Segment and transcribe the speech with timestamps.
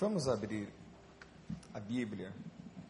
[0.00, 0.72] Vamos abrir
[1.74, 2.32] a Bíblia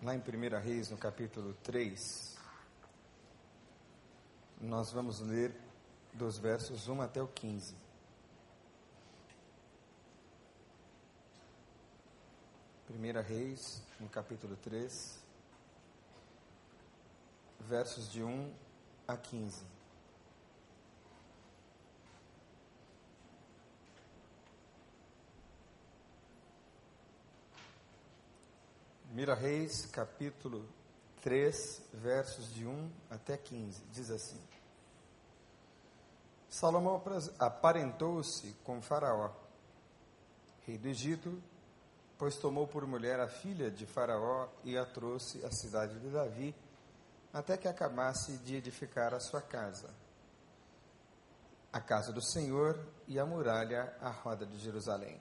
[0.01, 2.39] lá em 1 Reis, no capítulo 3.
[4.61, 5.53] Nós vamos ler
[6.15, 7.75] dos versos 1 até o 15.
[12.87, 15.21] Primeira Reis, no capítulo 3,
[17.59, 18.55] versos de 1
[19.09, 19.65] a 15.
[29.13, 30.69] Mira Reis, capítulo
[31.21, 34.41] 3, versos de 1 até 15, diz assim:
[36.49, 37.03] Salomão
[37.37, 39.33] aparentou-se com Faraó,
[40.65, 41.43] rei do Egito,
[42.17, 46.55] pois tomou por mulher a filha de Faraó e a trouxe à cidade de Davi,
[47.33, 49.91] até que acabasse de edificar a sua casa,
[51.73, 55.21] a casa do Senhor e a muralha à roda de Jerusalém.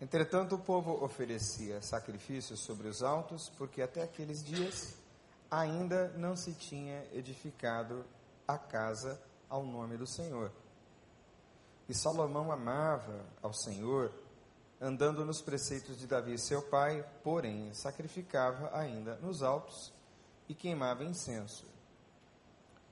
[0.00, 4.96] Entretanto, o povo oferecia sacrifícios sobre os altos, porque até aqueles dias
[5.50, 8.04] ainda não se tinha edificado
[8.46, 10.50] a casa ao nome do Senhor.
[11.88, 14.12] E Salomão amava ao Senhor,
[14.80, 19.92] andando nos preceitos de Davi, seu pai, porém sacrificava ainda nos altos
[20.48, 21.66] e queimava incenso.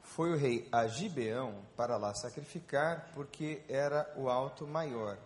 [0.02, 5.18] Foi o rei a Gibeão para lá sacrificar, porque era o alto maior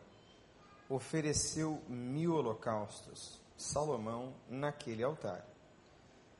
[0.88, 5.44] ofereceu mil holocaustos, Salomão, naquele altar.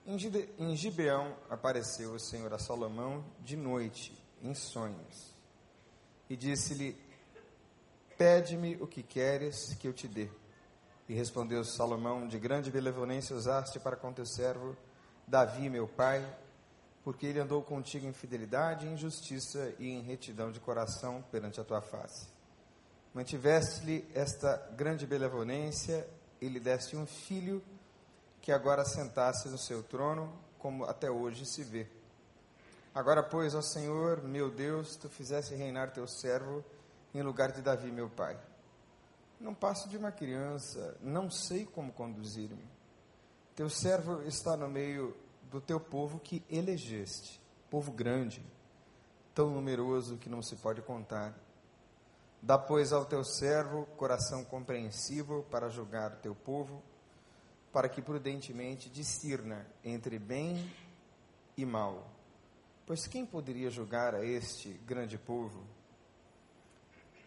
[0.07, 5.35] Em Gibeão apareceu o Senhor a Salomão de noite, em sonhos,
[6.31, 6.97] e disse-lhe:
[8.17, 10.29] Pede-me o que queres que eu te dê.
[11.09, 14.77] E respondeu Salomão: De grande benevolência usaste para com teu servo
[15.27, 16.25] Davi, meu pai,
[17.03, 21.65] porque ele andou contigo em fidelidade, em justiça e em retidão de coração perante a
[21.65, 22.36] tua face
[23.17, 26.07] mantiveste-lhe esta grande benevolência
[26.39, 27.65] e lhe deste um filho
[28.43, 31.87] que agora sentasse no seu trono, como até hoje se vê.
[32.95, 36.63] Agora, pois, ó Senhor, meu Deus, tu fizeste reinar teu servo
[37.15, 38.39] em lugar de Davi, meu pai.
[39.41, 42.69] Não passo de uma criança, não sei como conduzir-me.
[43.55, 45.17] Teu servo está no meio
[45.51, 47.41] do teu povo que elegeste,
[47.71, 48.45] povo grande,
[49.35, 51.46] tão numeroso que não se pode contar.
[52.47, 56.81] Dá, pois, ao teu servo coração compreensivo para julgar o teu povo,
[57.73, 60.73] para que prudentemente discirna entre bem
[61.57, 62.09] e mal.
[62.87, 65.61] Pois quem poderia julgar a este grande povo?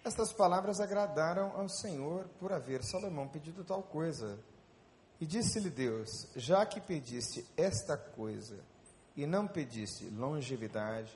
[0.06, 4.40] Estas palavras agradaram ao Senhor por haver Salomão pedido tal coisa.
[5.19, 8.57] E disse-lhe Deus: Já que pediste esta coisa,
[9.18, 11.13] e não pediste longevidade,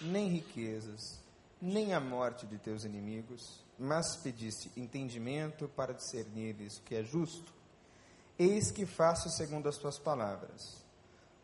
[0.00, 1.24] nem riquezas,
[1.60, 7.52] nem a morte de teus inimigos, mas pediste entendimento para discernires o que é justo.
[8.38, 10.84] Eis que faço segundo as tuas palavras.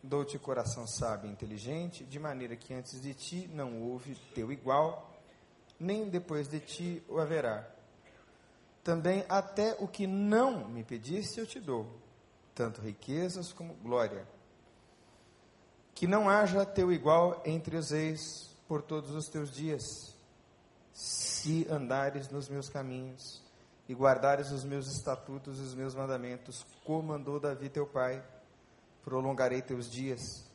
[0.03, 5.11] Dou-te coração sábio e inteligente, de maneira que antes de ti não houve teu igual,
[5.79, 7.69] nem depois de ti o haverá.
[8.83, 11.87] Também até o que não me pediste eu te dou,
[12.55, 14.27] tanto riquezas como glória.
[15.95, 20.15] Que não haja teu igual entre os reis, por todos os teus dias,
[20.95, 23.43] se andares nos meus caminhos
[23.87, 28.25] e guardares os meus estatutos e os meus mandamentos, como mandou Davi teu pai,
[29.05, 30.47] prolongarei teus dias.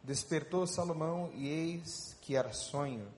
[0.00, 3.08] Despertou Salomão e eis que era sonho.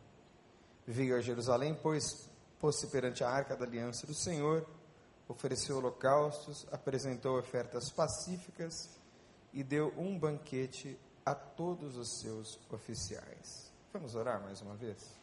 [0.87, 2.27] Veio a Jerusalém, pois
[2.59, 4.67] pôs-se perante a arca da aliança do Senhor,
[5.29, 8.89] ofereceu holocaustos, apresentou ofertas pacíficas
[9.53, 13.72] e deu um banquete a todos os seus oficiais.
[13.93, 15.15] Vamos orar mais uma vez?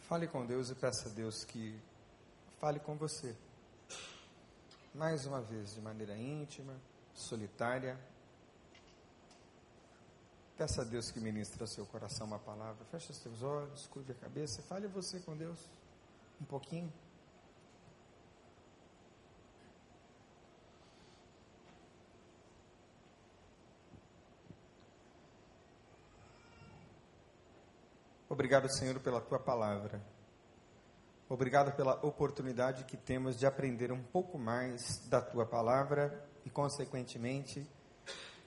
[0.00, 1.80] Fale com Deus e peça a Deus que
[2.58, 3.36] fale com você.
[4.92, 6.74] Mais uma vez, de maneira íntima,
[7.14, 7.96] solitária.
[10.58, 12.84] Peça a Deus que ministre ao seu coração uma palavra.
[12.86, 14.60] Feche os seus olhos, curve a cabeça.
[14.62, 15.60] Fale você com Deus
[16.40, 16.92] um pouquinho.
[28.32, 30.00] Obrigado, Senhor, pela tua palavra.
[31.28, 37.62] Obrigado pela oportunidade que temos de aprender um pouco mais da tua palavra e, consequentemente,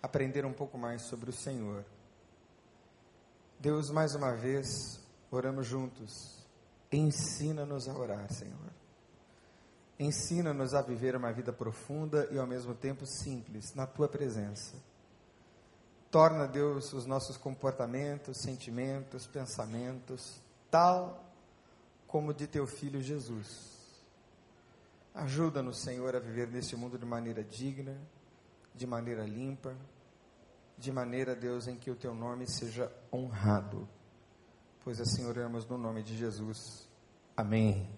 [0.01, 1.85] aprender um pouco mais sobre o Senhor.
[3.59, 4.99] Deus, mais uma vez,
[5.29, 6.43] oramos juntos.
[6.91, 8.71] Ensina-nos a orar, Senhor.
[9.99, 14.77] Ensina-nos a viver uma vida profunda e ao mesmo tempo simples na tua presença.
[16.15, 20.41] Torna, Deus, os nossos comportamentos, sentimentos, pensamentos
[20.71, 21.21] tal
[22.07, 23.75] como de teu filho Jesus.
[25.13, 27.99] Ajuda-nos, Senhor, a viver neste mundo de maneira digna,
[28.73, 29.75] de maneira limpa,
[30.77, 33.85] de maneira, Deus, em que o teu nome seja honrado.
[34.85, 36.87] Pois assim oramos no nome de Jesus.
[37.35, 37.89] Amém.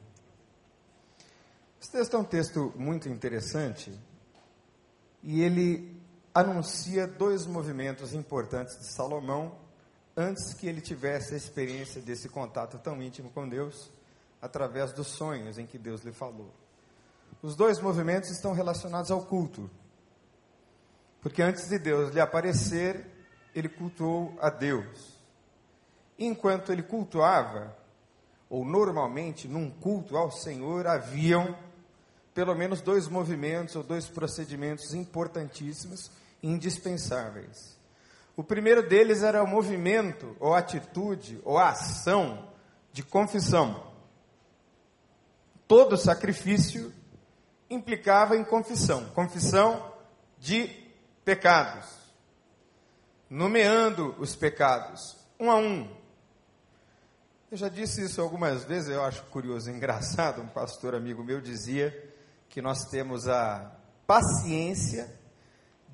[1.80, 3.96] Esse texto é um texto muito interessante
[5.22, 5.97] e ele
[6.40, 9.56] anuncia dois movimentos importantes de Salomão
[10.16, 13.92] antes que ele tivesse a experiência desse contato tão íntimo com Deus
[14.40, 16.54] através dos sonhos em que Deus lhe falou.
[17.42, 19.68] Os dois movimentos estão relacionados ao culto.
[21.22, 23.08] Porque antes de Deus lhe aparecer,
[23.56, 25.18] ele cultuou a Deus.
[26.20, 27.76] Enquanto ele cultuava,
[28.48, 31.58] ou normalmente num culto ao Senhor, haviam
[32.36, 36.12] pelo menos dois movimentos ou dois procedimentos importantíssimos
[36.42, 37.78] indispensáveis.
[38.36, 42.50] O primeiro deles era o movimento, ou atitude, ou ação
[42.92, 43.92] de confissão.
[45.68, 46.94] Todo sacrifício
[47.70, 49.94] implicava em confissão confissão
[50.40, 50.68] de
[51.26, 51.88] pecados,
[53.30, 55.90] nomeando os pecados, um a um.
[57.50, 60.42] Eu já disse isso algumas vezes, eu acho curioso, engraçado.
[60.42, 62.14] Um pastor amigo meu dizia
[62.50, 63.72] que nós temos a
[64.06, 65.10] paciência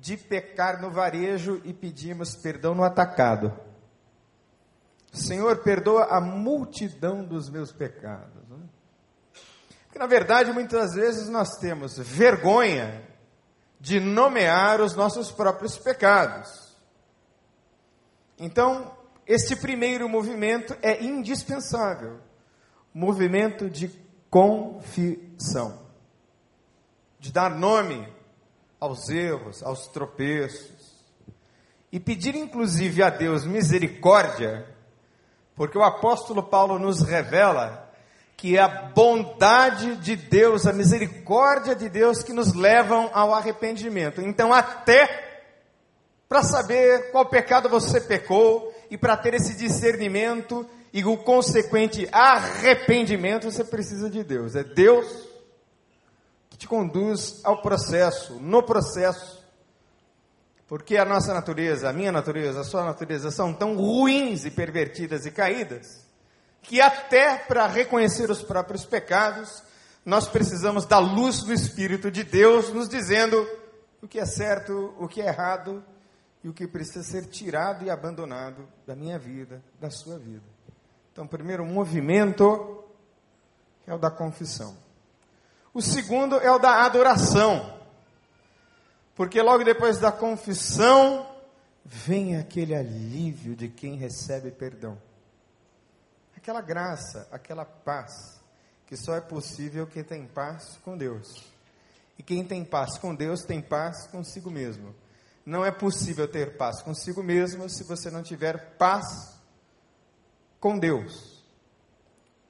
[0.04, 3.58] de pecar no varejo e pedimos perdão no atacado.
[5.10, 8.46] Senhor, perdoa a multidão dos meus pecados.
[8.50, 8.58] Né?
[9.86, 13.02] Porque, na verdade, muitas vezes nós temos vergonha
[13.80, 16.76] de nomear os nossos próprios pecados.
[18.38, 18.94] Então,
[19.26, 22.20] este primeiro movimento é indispensável
[22.92, 23.88] movimento de
[24.28, 25.82] confissão
[27.18, 28.06] de dar nome
[28.84, 30.94] aos erros, aos tropeços,
[31.90, 34.66] e pedir inclusive a Deus misericórdia,
[35.56, 37.82] porque o apóstolo Paulo nos revela
[38.36, 44.20] que é a bondade de Deus, a misericórdia de Deus que nos levam ao arrependimento.
[44.20, 45.40] Então, até
[46.28, 53.50] para saber qual pecado você pecou e para ter esse discernimento e o consequente arrependimento,
[53.50, 54.56] você precisa de Deus.
[54.56, 55.33] É Deus
[56.54, 59.44] que te conduz ao processo, no processo.
[60.68, 65.26] Porque a nossa natureza, a minha natureza, a sua natureza são tão ruins e pervertidas
[65.26, 66.06] e caídas,
[66.62, 69.64] que até para reconhecer os próprios pecados,
[70.06, 73.44] nós precisamos da luz do Espírito de Deus nos dizendo
[74.00, 75.84] o que é certo, o que é errado
[76.44, 80.44] e o que precisa ser tirado e abandonado da minha vida, da sua vida.
[81.12, 82.84] Então, primeiro, movimento
[83.88, 84.83] é o da confissão.
[85.74, 87.76] O segundo é o da adoração.
[89.16, 91.28] Porque logo depois da confissão,
[91.84, 94.96] vem aquele alívio de quem recebe perdão.
[96.36, 98.40] Aquela graça, aquela paz,
[98.86, 101.44] que só é possível quem tem paz com Deus.
[102.16, 104.94] E quem tem paz com Deus tem paz consigo mesmo.
[105.44, 109.36] Não é possível ter paz consigo mesmo se você não tiver paz
[110.60, 111.42] com Deus.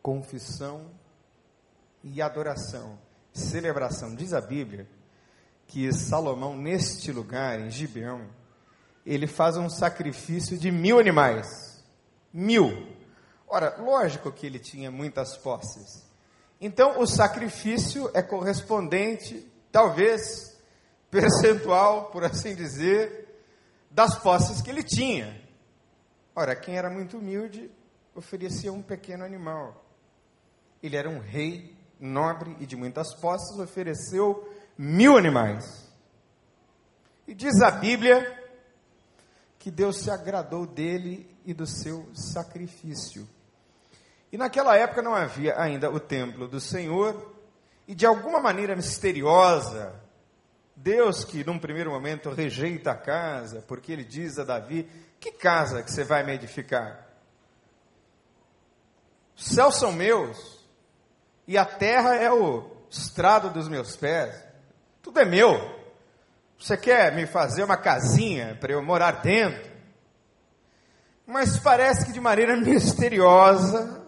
[0.02, 0.90] Confissão
[2.02, 2.98] e adoração
[3.34, 4.14] celebração.
[4.14, 4.88] Diz a Bíblia
[5.66, 8.26] que Salomão, neste lugar, em Gibeão,
[9.04, 11.82] ele faz um sacrifício de mil animais.
[12.32, 12.94] Mil.
[13.46, 16.04] Ora, lógico que ele tinha muitas posses.
[16.60, 20.56] Então, o sacrifício é correspondente, talvez,
[21.10, 23.42] percentual, por assim dizer,
[23.90, 25.42] das posses que ele tinha.
[26.34, 27.70] Ora, quem era muito humilde
[28.14, 29.84] oferecia um pequeno animal.
[30.82, 35.90] Ele era um rei nobre e de muitas posses, ofereceu mil animais.
[37.26, 38.42] E diz a Bíblia
[39.58, 43.26] que Deus se agradou dele e do seu sacrifício.
[44.30, 47.34] E naquela época não havia ainda o templo do Senhor,
[47.86, 49.94] e de alguma maneira misteriosa,
[50.76, 54.88] Deus que num primeiro momento rejeita a casa, porque ele diz a Davi:
[55.20, 57.06] Que casa que você vai me edificar?
[59.36, 60.53] Os céus são meus,
[61.46, 64.34] e a terra é o estrado dos meus pés.
[65.02, 65.82] Tudo é meu.
[66.58, 69.70] Você quer me fazer uma casinha para eu morar dentro?
[71.26, 74.02] Mas parece que de maneira misteriosa,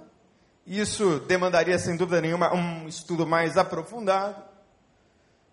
[0.67, 4.43] isso demandaria sem dúvida nenhuma um estudo mais aprofundado.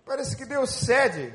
[0.05, 1.33] Parece que Deus cede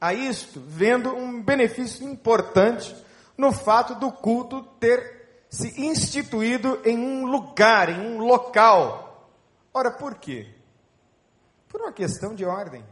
[0.00, 2.94] a isto, vendo um benefício importante
[3.36, 9.05] no fato do culto ter se instituído em um lugar, em um local
[9.76, 10.48] Ora, por quê?
[11.68, 12.82] Por uma questão de ordem.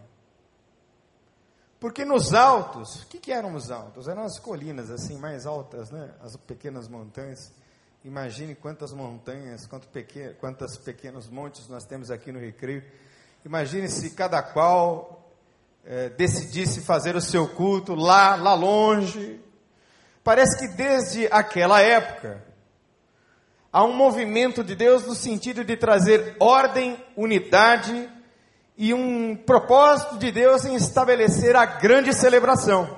[1.80, 4.06] Porque nos altos, o que, que eram os altos?
[4.06, 6.12] Eram as colinas assim mais altas, né?
[6.20, 7.50] as pequenas montanhas.
[8.04, 9.88] Imagine quantas montanhas, quanto
[10.38, 12.84] quantos pequenos montes nós temos aqui no Recreio.
[13.46, 15.26] Imagine se cada qual
[15.86, 19.42] é, decidisse fazer o seu culto lá, lá longe.
[20.22, 22.44] Parece que desde aquela época
[23.74, 28.08] há um movimento de Deus no sentido de trazer ordem, unidade
[28.78, 32.96] e um propósito de Deus em estabelecer a grande celebração.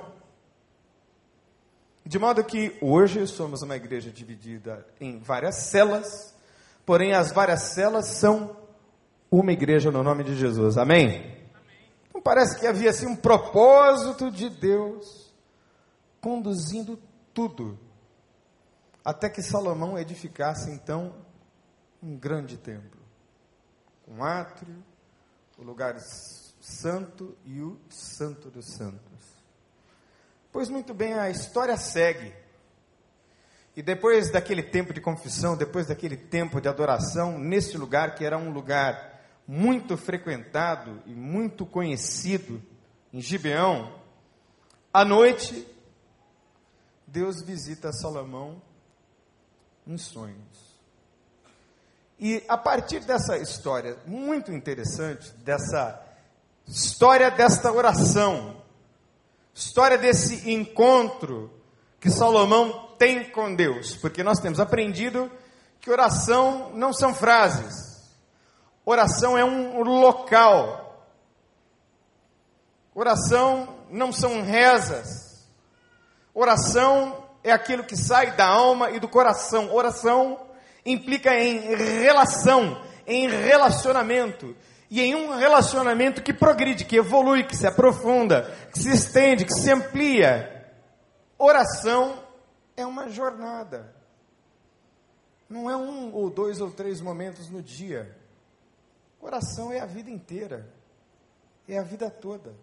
[2.05, 6.35] De modo que hoje somos uma igreja dividida em várias celas,
[6.85, 8.55] porém as várias celas são
[9.31, 10.77] uma igreja no nome de Jesus.
[10.77, 11.07] Amém?
[11.07, 11.37] Amém.
[12.07, 15.33] Então parece que havia assim um propósito de Deus
[16.21, 16.99] conduzindo
[17.33, 17.79] tudo,
[19.07, 21.15] até que Salomão edificasse então
[22.03, 22.99] um grande templo,
[24.05, 24.83] um átrio,
[25.57, 25.97] o lugar
[26.59, 29.39] santo e o santo dos santos.
[30.51, 32.35] Pois muito bem, a história segue.
[33.77, 38.37] E depois daquele tempo de confissão, depois daquele tempo de adoração, nesse lugar que era
[38.37, 42.61] um lugar muito frequentado e muito conhecido,
[43.13, 44.01] em Gibeão,
[44.91, 45.65] à noite,
[47.07, 48.66] Deus visita Salomão
[49.87, 50.67] em sonhos.
[52.19, 56.03] E a partir dessa história muito interessante, dessa
[56.67, 58.61] história desta oração,
[59.53, 61.51] história desse encontro
[61.99, 65.31] que Salomão tem com Deus, porque nós temos aprendido
[65.79, 68.11] que oração não são frases,
[68.83, 71.07] oração é um local,
[72.93, 75.47] oração não são rezas,
[76.33, 80.37] oração é aquilo que sai da alma e do coração, oração
[80.85, 84.53] implica em relação, em relacionamento.
[84.89, 89.53] E em um relacionamento que progride, que evolui, que se aprofunda, que se estende, que
[89.53, 90.71] se amplia.
[91.37, 92.21] Oração
[92.75, 93.93] é uma jornada.
[95.49, 98.13] Não é um ou dois ou três momentos no dia.
[99.21, 100.67] Oração é a vida inteira.
[101.67, 102.53] É a vida toda.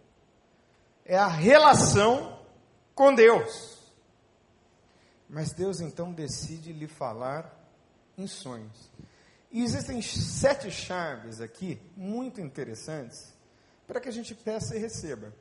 [1.04, 2.38] É a relação
[2.94, 3.83] com Deus.
[5.34, 7.52] Mas Deus então decide lhe falar
[8.16, 8.88] em sonhos.
[9.50, 13.34] E existem sete chaves aqui, muito interessantes,
[13.84, 15.34] para que a gente peça e receba.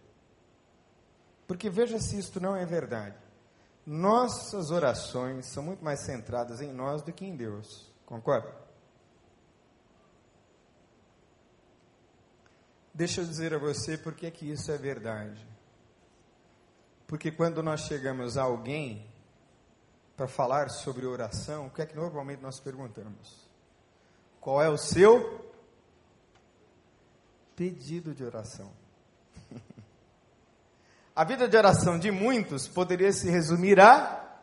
[1.45, 3.15] Porque veja se isto não é verdade.
[3.85, 7.87] Nossas orações são muito mais centradas em nós do que em Deus.
[8.03, 8.51] Concorda?
[12.91, 15.47] Deixa eu dizer a você por que, isso é verdade.
[17.05, 19.12] Porque quando nós chegamos a alguém
[20.15, 23.49] para falar sobre oração, o que é que normalmente nós perguntamos?
[24.39, 25.51] Qual é o seu
[27.55, 28.71] pedido de oração?
[31.15, 34.39] a vida de oração de muitos poderia se resumir a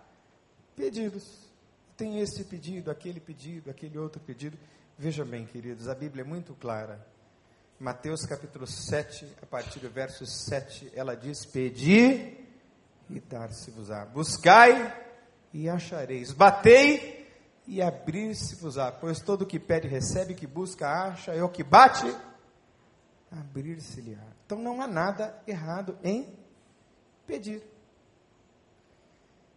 [0.75, 1.39] pedidos.
[1.97, 4.59] Tem esse pedido, aquele pedido, aquele outro pedido.
[4.99, 7.07] Veja bem, queridos, a Bíblia é muito clara.
[7.79, 12.39] Mateus capítulo 7, a partir do verso 7, ela diz: Pedi
[13.09, 14.07] e dar-se-vos-á.
[14.07, 15.10] Buscai
[15.53, 16.33] e achareis.
[16.33, 17.29] Batei
[17.67, 18.93] e abrir-se-vos-á.
[18.93, 22.07] Pois todo que pede recebe, que busca acha, e o que bate,
[23.31, 24.25] abrir-se-lhe-á.
[24.45, 26.37] Então não há nada errado em
[27.27, 27.63] pedir.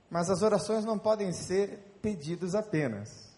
[0.10, 3.34] Mas as orações não podem ser pedidos apenas.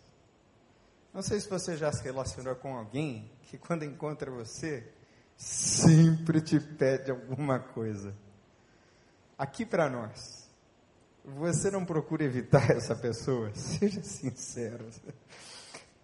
[1.14, 4.86] Não sei se você já se relacionou com alguém que quando encontra você,
[5.38, 8.14] sempre te pede alguma coisa.
[9.38, 10.45] Aqui para nós,
[11.26, 13.52] você não procura evitar essa pessoa?
[13.56, 14.86] Seja sincero.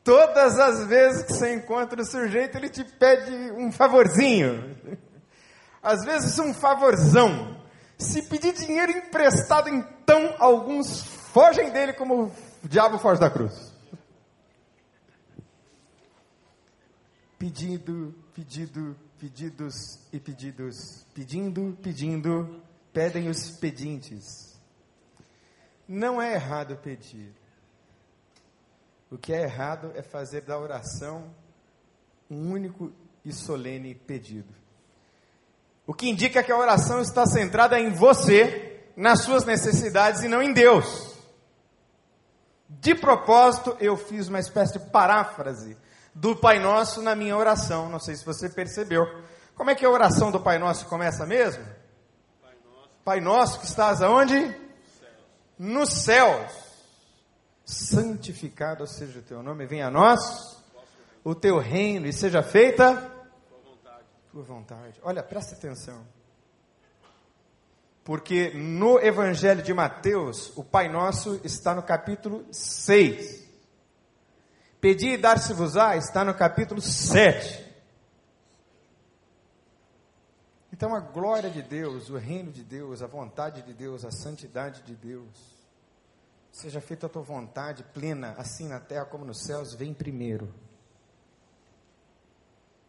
[0.04, 4.75] Todas as vezes que você encontra o sujeito, ele te pede um favorzinho.
[5.82, 7.62] Às vezes um favorzão.
[7.98, 12.32] Se pedir dinheiro emprestado, então alguns fogem dele como
[12.63, 13.72] o diabo foge da cruz.
[17.38, 21.06] Pedido, pedido, pedidos e pedidos.
[21.13, 22.62] Pedindo, pedindo,
[22.92, 24.50] pedem os pedintes.
[25.88, 27.34] Não é errado pedir.
[29.10, 31.34] O que é errado é fazer da oração
[32.30, 32.92] um único
[33.26, 34.54] e solene pedido.
[35.86, 40.42] O que indica que a oração está centrada em você, nas suas necessidades e não
[40.42, 41.12] em Deus.
[42.70, 45.78] De propósito, eu fiz uma espécie de paráfrase
[46.16, 47.90] do Pai Nosso na minha oração.
[47.90, 49.06] Não sei se você percebeu.
[49.56, 51.64] Como é que a oração do Pai Nosso começa mesmo?
[52.42, 54.61] Pai Nosso, Pai Nosso que estás aonde?
[55.62, 56.51] Nos céus.
[57.63, 60.60] Santificado seja o teu nome, venha a nós
[61.24, 64.06] o teu reino e seja feita tua vontade.
[64.32, 65.00] tua vontade.
[65.03, 66.03] Olha, presta atenção.
[68.03, 73.48] Porque no Evangelho de Mateus, o Pai Nosso está no capítulo 6.
[74.82, 77.71] Pedi e dar-se-vos-á está no capítulo 7.
[80.82, 84.82] Então a glória de Deus, o reino de Deus, a vontade de Deus, a santidade
[84.82, 85.30] de Deus,
[86.52, 90.52] seja feita a tua vontade plena, assim na terra como nos céus, vem primeiro.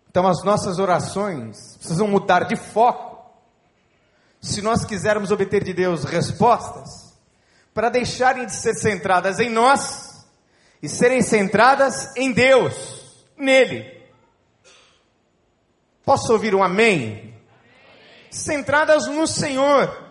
[0.09, 3.31] Então as nossas orações precisam mudar de foco.
[4.41, 7.15] Se nós quisermos obter de Deus respostas,
[7.75, 10.27] para deixarem de ser centradas em nós
[10.83, 14.03] e serem centradas em Deus, nele.
[16.07, 17.32] Posso ouvir um amém?
[18.33, 20.11] Centradas no Senhor.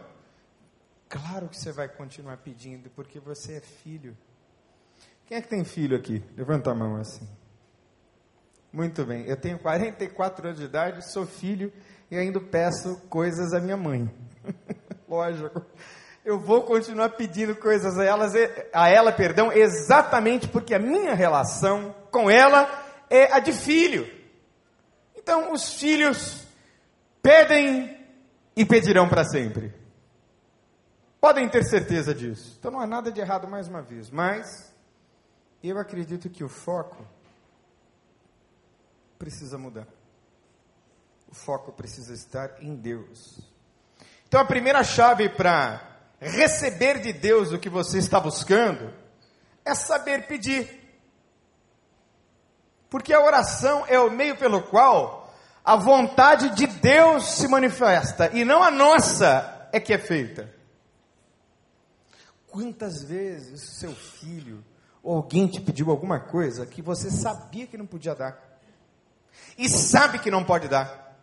[1.09, 4.15] Claro que você vai continuar pedindo, porque você é filho.
[5.25, 6.23] Quem é que tem filho aqui?
[6.37, 7.27] Levanta a mão assim.
[8.71, 11.73] Muito bem, eu tenho 44 anos de idade, sou filho
[12.11, 14.09] e ainda peço coisas à minha mãe.
[15.09, 15.65] Lógico.
[16.23, 18.33] Eu vou continuar pedindo coisas a, elas,
[18.71, 22.69] a ela, perdão, exatamente porque a minha relação com ela
[23.09, 24.07] é a de filho.
[25.17, 26.45] Então, os filhos
[27.21, 28.00] pedem
[28.55, 29.73] e pedirão para sempre.
[31.19, 32.55] Podem ter certeza disso.
[32.59, 34.73] Então não há nada de errado mais uma vez, mas
[35.63, 37.05] eu acredito que o foco
[39.19, 39.87] precisa mudar.
[41.29, 43.39] O foco precisa estar em Deus.
[44.27, 48.91] Então a primeira chave para receber de Deus o que você está buscando
[49.63, 50.81] é saber pedir.
[52.89, 58.43] Porque a oração é o meio pelo qual a vontade de Deus se manifesta e
[58.43, 60.53] não a nossa é que é feita.
[62.47, 64.63] Quantas vezes seu filho
[65.01, 68.51] ou alguém te pediu alguma coisa que você sabia que não podia dar?
[69.57, 71.15] e sabe que não pode dar.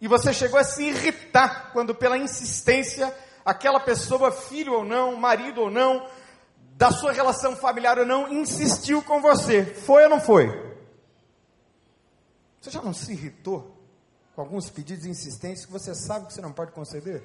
[0.00, 5.62] E você chegou a se irritar quando, pela insistência, aquela pessoa, filho ou não, marido
[5.62, 6.08] ou não,
[6.72, 9.64] da sua relação familiar ou não, insistiu com você.
[9.64, 10.69] Foi ou não foi?
[12.60, 13.74] Você já não se irritou
[14.34, 17.22] com alguns pedidos insistentes que você sabe que você não pode conceder?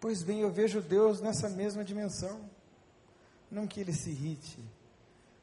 [0.00, 2.40] Pois bem, eu vejo Deus nessa mesma dimensão.
[3.50, 4.64] Não que ele se irrite,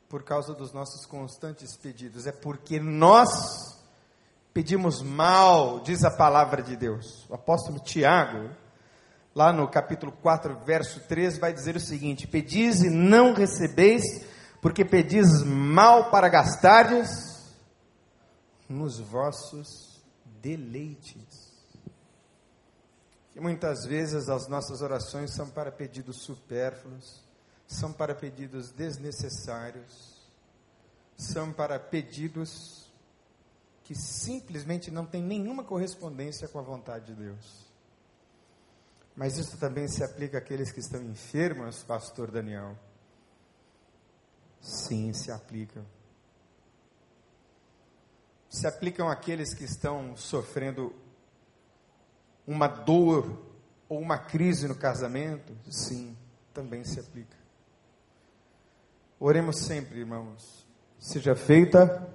[0.07, 3.29] por causa dos nossos constantes pedidos, é porque nós
[4.53, 7.29] pedimos mal, diz a palavra de Deus.
[7.29, 8.49] O apóstolo Tiago,
[9.35, 14.03] lá no capítulo 4, verso 3, vai dizer o seguinte: Pedis e não recebeis,
[14.61, 17.36] porque pedis mal para gastardes
[18.67, 20.01] nos vossos
[20.41, 21.47] deleites.
[23.35, 27.27] E muitas vezes as nossas orações são para pedidos supérfluos
[27.67, 30.15] são para pedidos desnecessários,
[31.17, 32.89] são para pedidos
[33.83, 37.67] que simplesmente não têm nenhuma correspondência com a vontade de Deus.
[39.15, 42.77] Mas isso também se aplica àqueles que estão enfermos, pastor Daniel.
[44.61, 45.83] Sim, se aplica.
[48.49, 50.93] Se aplicam àqueles que estão sofrendo
[52.45, 53.45] uma dor
[53.89, 55.55] ou uma crise no casamento?
[55.69, 56.15] Sim,
[56.53, 57.37] também se aplica.
[59.19, 60.65] Oremos sempre, irmãos.
[60.99, 62.07] Seja feita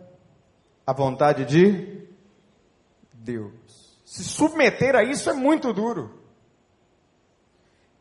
[0.87, 2.09] a vontade de
[3.13, 4.01] Deus.
[4.05, 6.23] Se submeter a isso é muito duro.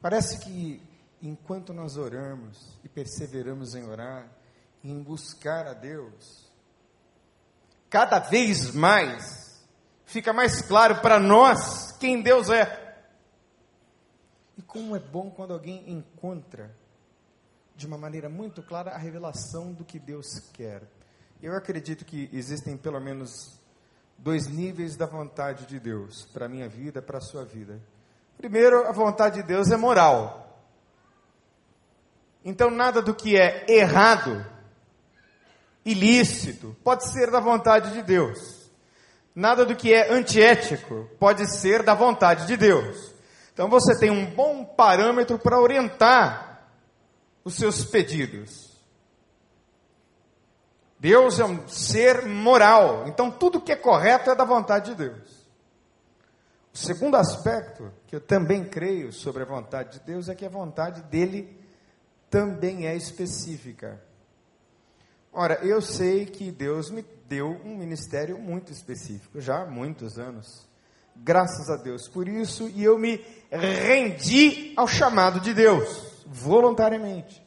[0.01, 0.81] Parece que
[1.21, 4.27] enquanto nós oramos e perseveramos em orar,
[4.83, 6.40] em buscar a Deus,
[7.91, 9.61] cada vez mais
[10.05, 12.97] fica mais claro para nós quem Deus é.
[14.57, 16.73] E como é bom quando alguém encontra
[17.75, 20.83] de uma maneira muito clara a revelação do que Deus quer.
[21.41, 23.59] Eu acredito que existem pelo menos
[24.17, 27.81] dois níveis da vontade de Deus para a minha vida, para a sua vida.
[28.37, 30.63] Primeiro, a vontade de Deus é moral.
[32.43, 34.45] Então, nada do que é errado,
[35.85, 38.69] ilícito, pode ser da vontade de Deus.
[39.33, 43.13] Nada do que é antiético pode ser da vontade de Deus.
[43.53, 46.67] Então, você tem um bom parâmetro para orientar
[47.43, 48.71] os seus pedidos.
[50.99, 55.41] Deus é um ser moral, então tudo que é correto é da vontade de Deus.
[56.71, 60.49] O segundo aspecto que eu também creio sobre a vontade de Deus é que a
[60.49, 61.59] vontade dele
[62.29, 63.99] também é específica.
[65.33, 70.67] Ora, eu sei que Deus me deu um ministério muito específico, já há muitos anos.
[71.15, 77.41] Graças a Deus por isso, e eu me rendi ao chamado de Deus voluntariamente.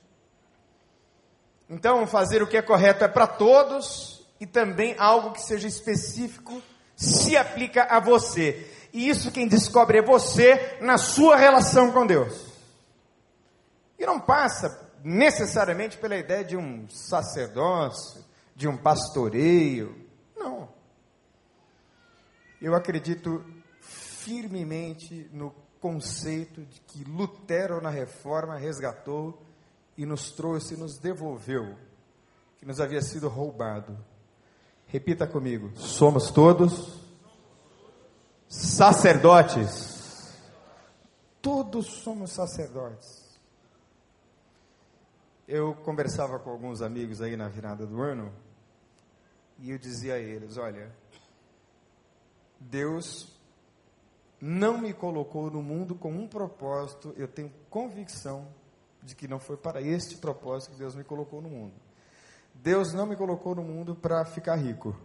[1.68, 6.62] Então, fazer o que é correto é para todos e também algo que seja específico
[6.97, 8.70] se aplica a você.
[8.92, 12.47] E isso quem descobre é você na sua relação com Deus.
[13.99, 18.25] E não passa necessariamente pela ideia de um sacerdócio,
[18.57, 19.95] de um pastoreio.
[20.35, 20.71] Não.
[22.61, 23.45] Eu acredito
[23.83, 29.43] firmemente no conceito de que Lutero na reforma resgatou
[29.99, 31.77] e nos trouxe, nos devolveu,
[32.57, 33.97] que nos havia sido roubado.
[34.87, 36.99] Repita comigo: somos todos
[38.49, 39.93] sacerdotes.
[41.43, 43.23] Todos somos sacerdotes.
[45.46, 48.33] Eu conversava com alguns amigos aí na virada do ano
[49.59, 50.90] e eu dizia a eles: olha,
[52.59, 53.35] Deus
[54.40, 58.48] não me colocou no mundo com um propósito, eu tenho convicção
[59.02, 61.74] de que não foi para este propósito que Deus me colocou no mundo.
[62.54, 64.96] Deus não me colocou no mundo para ficar rico.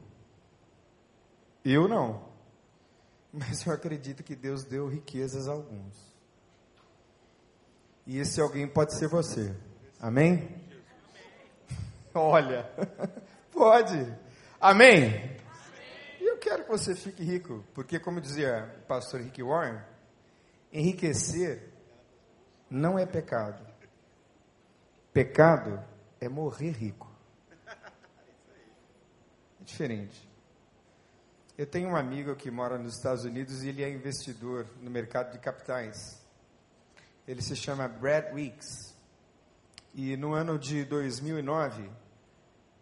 [1.63, 2.30] Eu não.
[3.34, 5.95] Mas eu acredito que Deus deu riquezas a alguns.
[8.06, 9.56] E esse alguém pode ser você.
[10.00, 10.56] Amém?
[12.14, 12.70] Olha,
[13.52, 14.16] pode.
[14.60, 15.38] Amém?
[16.20, 19.82] E eu quero que você fique rico, porque, como dizia o pastor Rick Warren,
[20.72, 21.70] enriquecer
[22.70, 23.66] não é pecado.
[25.12, 25.84] Pecado
[26.22, 27.10] é morrer rico.
[29.60, 30.30] É diferente.
[31.58, 35.34] Eu tenho um amigo que mora nos Estados Unidos e ele é investidor no mercado
[35.34, 36.26] de capitais.
[37.28, 38.88] Ele se chama Brad Weeks.
[40.02, 41.92] E no ano de 2009,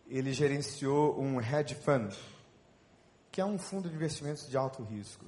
[0.08, 2.16] ele gerenciou um hedge fund,
[3.32, 5.26] que é um fundo de investimentos de alto risco.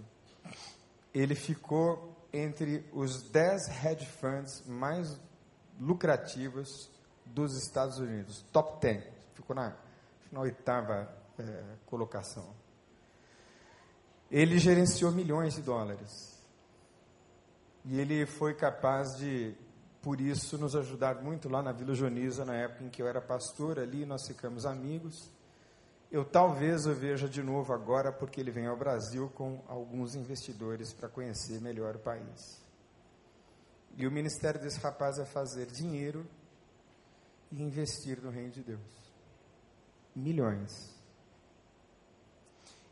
[1.12, 5.20] Ele ficou entre os 10 hedge funds mais
[5.80, 6.92] lucrativos
[7.26, 9.04] dos Estados Unidos, top 10.
[9.34, 9.76] Ficou na,
[10.32, 12.54] na oitava é, colocação.
[14.30, 16.38] Ele gerenciou milhões de dólares.
[17.84, 19.58] E ele foi capaz de
[20.02, 23.20] por isso nos ajudar muito lá na Vila Joniza, na época em que eu era
[23.20, 25.30] pastor ali, nós ficamos amigos.
[26.10, 30.94] Eu talvez o veja de novo agora, porque ele vem ao Brasil com alguns investidores
[30.94, 32.62] para conhecer melhor o país.
[33.98, 36.26] E o ministério desse rapaz é fazer dinheiro
[37.52, 39.14] e investir no reino de Deus.
[40.16, 40.98] Milhões.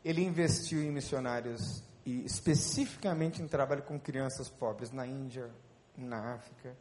[0.04, 5.50] Ele investiu em missionários e especificamente em trabalho com crianças pobres na Índia,
[5.96, 6.76] na África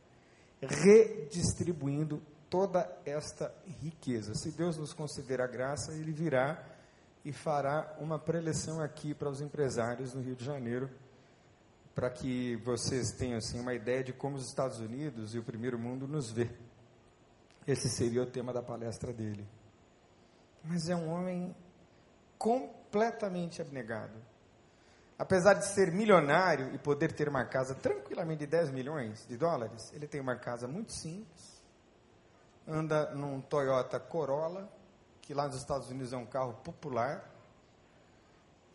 [0.61, 4.33] redistribuindo toda esta riqueza.
[4.33, 6.63] Se Deus nos conceder a graça, Ele virá
[7.23, 10.89] e fará uma preleção aqui para os empresários no Rio de Janeiro,
[11.93, 15.77] para que vocês tenham assim, uma ideia de como os Estados Unidos e o primeiro
[15.77, 16.49] mundo nos vê.
[17.67, 19.45] Esse seria o tema da palestra dele.
[20.63, 21.55] Mas é um homem
[22.37, 24.13] completamente abnegado.
[25.19, 29.91] Apesar de ser milionário e poder ter uma casa tranquilamente de 10 milhões de dólares,
[29.93, 31.63] ele tem uma casa muito simples,
[32.67, 34.69] anda num Toyota Corolla,
[35.21, 37.27] que lá nos Estados Unidos é um carro popular,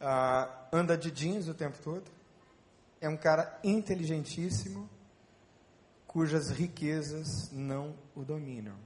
[0.00, 2.10] uh, anda de jeans o tempo todo,
[3.00, 4.88] é um cara inteligentíssimo,
[6.08, 8.76] cujas riquezas não o dominam.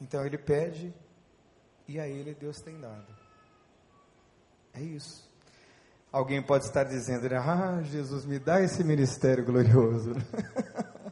[0.00, 0.94] Então ele pede
[1.86, 3.17] e a ele Deus tem dado.
[4.74, 5.28] É isso.
[6.10, 10.14] Alguém pode estar dizendo, ah, Jesus, me dá esse ministério glorioso.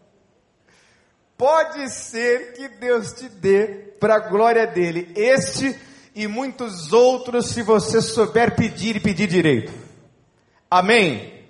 [1.37, 3.67] pode ser que Deus te dê
[4.01, 5.79] para a glória dele este
[6.15, 9.73] e muitos outros, se você souber pedir e pedir direito.
[10.71, 11.47] Amém?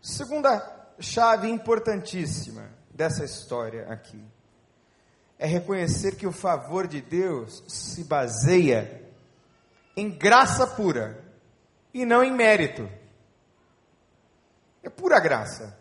[0.00, 4.24] Segunda chave importantíssima dessa história aqui
[5.38, 9.05] é reconhecer que o favor de Deus se baseia
[9.96, 11.24] em graça pura
[11.94, 12.88] e não em mérito.
[14.82, 15.78] É pura graça.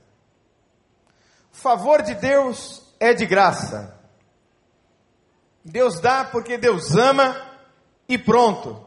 [1.52, 4.00] O favor de Deus é de graça.
[5.64, 7.60] Deus dá porque Deus ama
[8.08, 8.86] e pronto.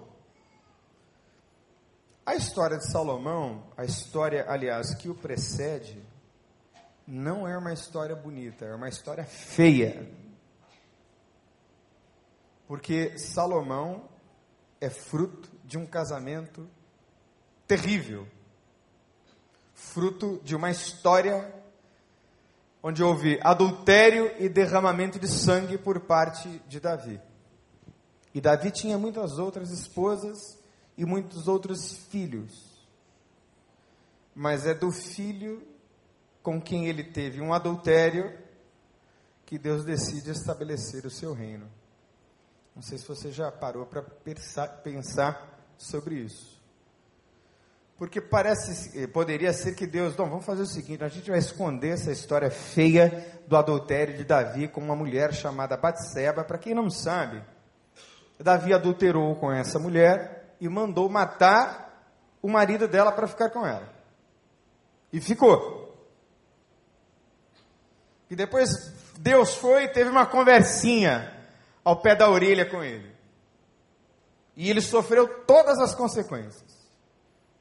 [2.25, 6.03] A história de Salomão, a história, aliás, que o precede,
[7.07, 10.09] não é uma história bonita, é uma história feia.
[12.67, 14.09] Porque Salomão
[14.81, 16.69] é fruto de um casamento
[17.67, 18.27] terrível,
[19.75, 21.55] fruto de uma história
[22.83, 27.21] onde houve adultério e derramamento de sangue por parte de Davi.
[28.35, 30.39] E Davi tinha muitas outras esposas
[30.97, 32.87] e muitos outros filhos.
[34.35, 35.67] Mas é do filho
[36.43, 38.39] com quem ele teve um adultério
[39.45, 41.69] que Deus decide estabelecer o seu reino.
[42.79, 46.63] Não sei se você já parou para pensar, sobre isso.
[47.97, 51.95] Porque parece, poderia ser que Deus, não, vamos fazer o seguinte, a gente vai esconder
[51.95, 56.45] essa história feia do adultério de Davi com uma mulher chamada Batseba.
[56.45, 57.43] Para quem não sabe,
[58.39, 63.93] Davi adulterou com essa mulher e mandou matar o marido dela para ficar com ela.
[65.13, 65.99] E ficou.
[68.31, 68.71] E depois
[69.19, 71.38] Deus foi e teve uma conversinha
[71.85, 73.15] ao pé da orelha com ele.
[74.57, 76.65] E ele sofreu todas as consequências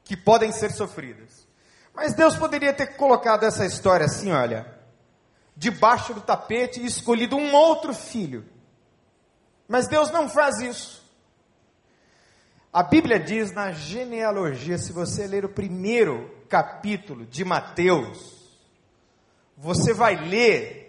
[0.04, 1.46] que podem ser sofridas.
[1.94, 4.78] Mas Deus poderia ter colocado essa história assim, olha,
[5.56, 8.44] debaixo do tapete e escolhido um outro filho.
[9.66, 11.02] Mas Deus não faz isso.
[12.72, 18.56] A Bíblia diz na genealogia, se você ler o primeiro capítulo de Mateus,
[19.56, 20.87] você vai ler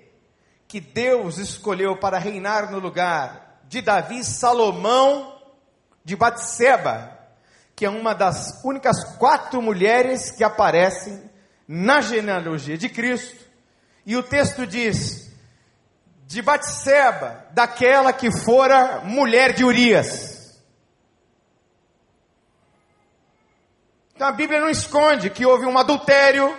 [0.70, 5.36] que Deus escolheu para reinar no lugar de Davi Salomão
[6.06, 7.18] de Batseba,
[7.76, 11.28] que é uma das únicas quatro mulheres que aparecem
[11.68, 13.44] na genealogia de Cristo.
[14.06, 15.34] E o texto diz:
[16.28, 20.56] de Batseba, daquela que fora mulher de Urias.
[24.14, 26.56] Então a Bíblia não esconde que houve um adultério,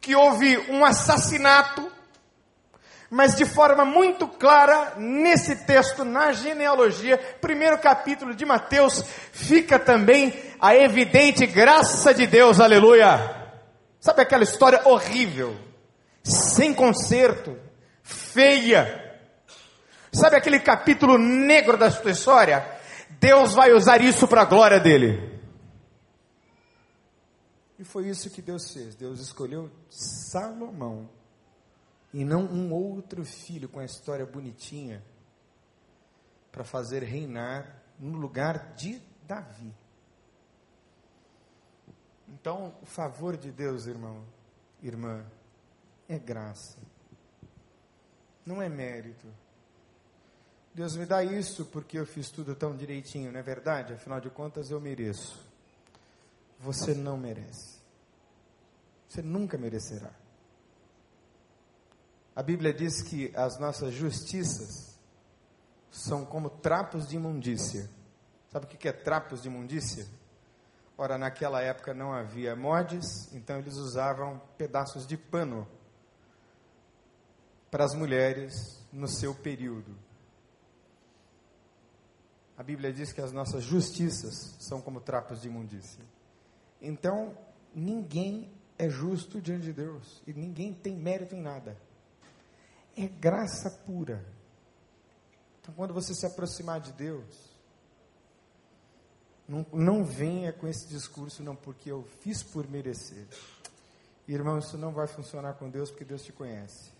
[0.00, 1.91] que houve um assassinato,
[3.12, 10.32] mas de forma muito clara, nesse texto, na genealogia, primeiro capítulo de Mateus, fica também
[10.58, 13.52] a evidente graça de Deus, aleluia.
[14.00, 15.54] Sabe aquela história horrível,
[16.24, 17.54] sem conserto,
[18.02, 19.20] feia?
[20.10, 22.66] Sabe aquele capítulo negro da sua história?
[23.20, 25.38] Deus vai usar isso para a glória dele.
[27.78, 28.94] E foi isso que Deus fez.
[28.94, 31.10] Deus escolheu Salomão
[32.12, 35.02] e não um outro filho com a história bonitinha
[36.50, 39.74] para fazer reinar no lugar de Davi.
[42.28, 44.24] Então, o favor de Deus, irmão,
[44.82, 45.24] irmã,
[46.08, 46.78] é graça.
[48.44, 49.26] Não é mérito.
[50.74, 53.92] Deus me dá isso porque eu fiz tudo tão direitinho, não é verdade?
[53.92, 55.46] Afinal de contas, eu mereço.
[56.58, 57.80] Você não merece.
[59.08, 60.21] Você nunca merecerá.
[62.34, 64.98] A Bíblia diz que as nossas justiças
[65.90, 67.90] são como trapos de imundícia.
[68.50, 70.06] Sabe o que é trapos de imundícia?
[70.96, 75.68] Ora, naquela época não havia mods, então eles usavam pedaços de pano
[77.70, 79.94] para as mulheres no seu período.
[82.56, 86.04] A Bíblia diz que as nossas justiças são como trapos de imundícia.
[86.80, 87.36] Então,
[87.74, 91.76] ninguém é justo diante de Deus e ninguém tem mérito em nada
[92.96, 94.24] é graça pura.
[95.60, 97.52] Então, quando você se aproximar de Deus,
[99.48, 103.26] não, não venha com esse discurso, não, porque eu fiz por merecer.
[104.26, 106.90] Irmão, isso não vai funcionar com Deus, porque Deus te conhece.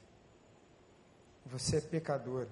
[1.46, 2.46] Você é pecador.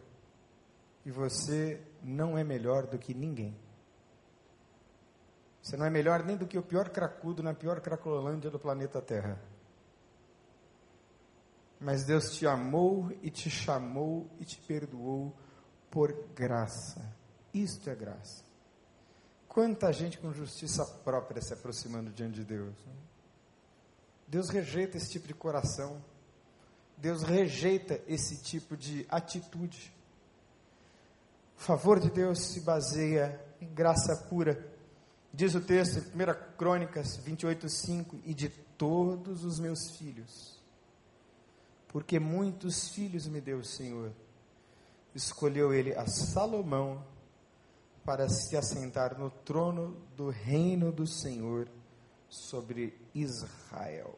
[1.04, 3.56] E você não é melhor do que ninguém.
[5.62, 9.00] Você não é melhor nem do que o pior cracudo na pior cracolândia do planeta
[9.00, 9.40] Terra.
[11.80, 15.34] Mas Deus te amou e te chamou e te perdoou
[15.90, 17.00] por graça.
[17.54, 18.44] Isto é graça.
[19.48, 22.74] Quanta gente com justiça própria se aproximando diante de Deus.
[22.86, 22.92] Né?
[24.28, 26.04] Deus rejeita esse tipo de coração.
[26.98, 29.90] Deus rejeita esse tipo de atitude.
[31.56, 34.70] O favor de Deus se baseia em graça pura.
[35.32, 40.59] Diz o texto em 1 Crônicas 28, 5: E de todos os meus filhos
[41.90, 44.12] porque muitos filhos me deu o Senhor.
[45.12, 47.04] Escolheu ele a Salomão
[48.04, 51.68] para se assentar no trono do reino do Senhor
[52.28, 54.16] sobre Israel.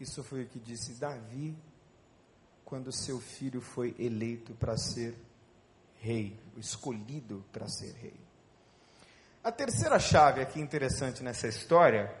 [0.00, 1.54] Isso foi o que disse Davi
[2.64, 5.14] quando seu filho foi eleito para ser
[5.98, 8.18] rei, escolhido para ser rei.
[9.44, 12.14] A terceira chave aqui interessante nessa história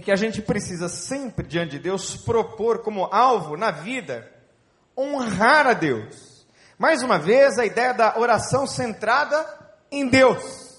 [0.00, 4.32] é que a gente precisa sempre, diante de Deus, propor como alvo na vida
[4.96, 6.46] honrar a Deus.
[6.78, 9.46] Mais uma vez, a ideia da oração centrada
[9.90, 10.70] em Deus.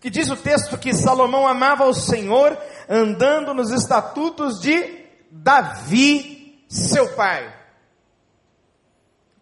[0.00, 2.56] Que diz o texto que Salomão amava o Senhor
[2.88, 7.52] andando nos estatutos de Davi, seu pai.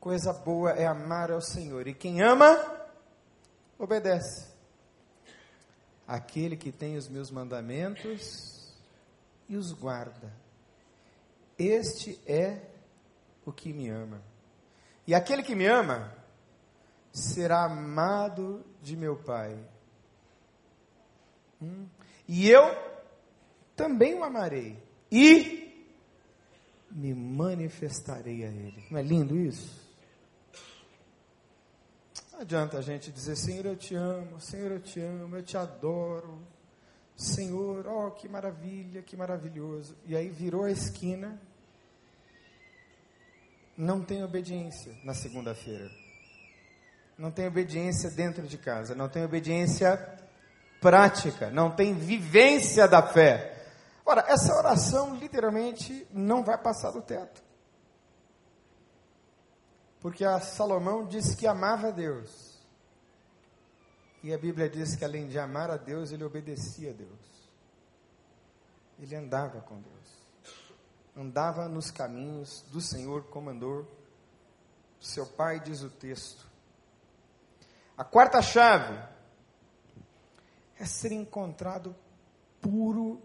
[0.00, 2.58] Coisa boa é amar ao Senhor, e quem ama,
[3.78, 4.50] obedece.
[6.08, 8.61] Aquele que tem os meus mandamentos
[9.52, 10.32] e os guarda.
[11.58, 12.70] Este é
[13.44, 14.22] o que me ama.
[15.06, 16.16] E aquele que me ama
[17.12, 19.58] será amado de meu Pai.
[21.60, 21.86] Hum?
[22.26, 22.64] e eu
[23.76, 25.86] também o amarei e
[26.90, 28.84] me manifestarei a ele.
[28.90, 29.80] Não é lindo isso?
[32.32, 35.56] Não adianta a gente dizer, Senhor, eu te amo, Senhor, eu te amo, eu te
[35.56, 36.40] adoro.
[37.16, 39.96] Senhor, oh, que maravilha, que maravilhoso.
[40.06, 41.40] E aí virou a esquina,
[43.76, 45.90] não tem obediência na segunda-feira.
[47.16, 49.96] Não tem obediência dentro de casa, não tem obediência
[50.80, 53.52] prática, não tem vivência da fé.
[54.04, 57.42] Ora, essa oração literalmente não vai passar do teto.
[60.00, 62.51] Porque a Salomão disse que amava Deus.
[64.22, 67.50] E a Bíblia diz que além de amar a Deus, ele obedecia a Deus.
[68.98, 70.22] Ele andava com Deus.
[71.16, 73.86] Andava nos caminhos do Senhor, comandor.
[75.00, 76.46] Seu pai diz o texto.
[77.98, 78.96] A quarta chave
[80.78, 81.94] é ser encontrado
[82.60, 83.20] puro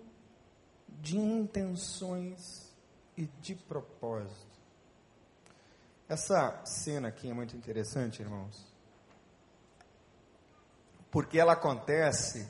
[0.90, 2.74] de intenções
[3.16, 4.48] e de propósito.
[6.10, 8.66] Essa cena aqui é muito interessante, irmãos,
[11.12, 12.48] porque ela acontece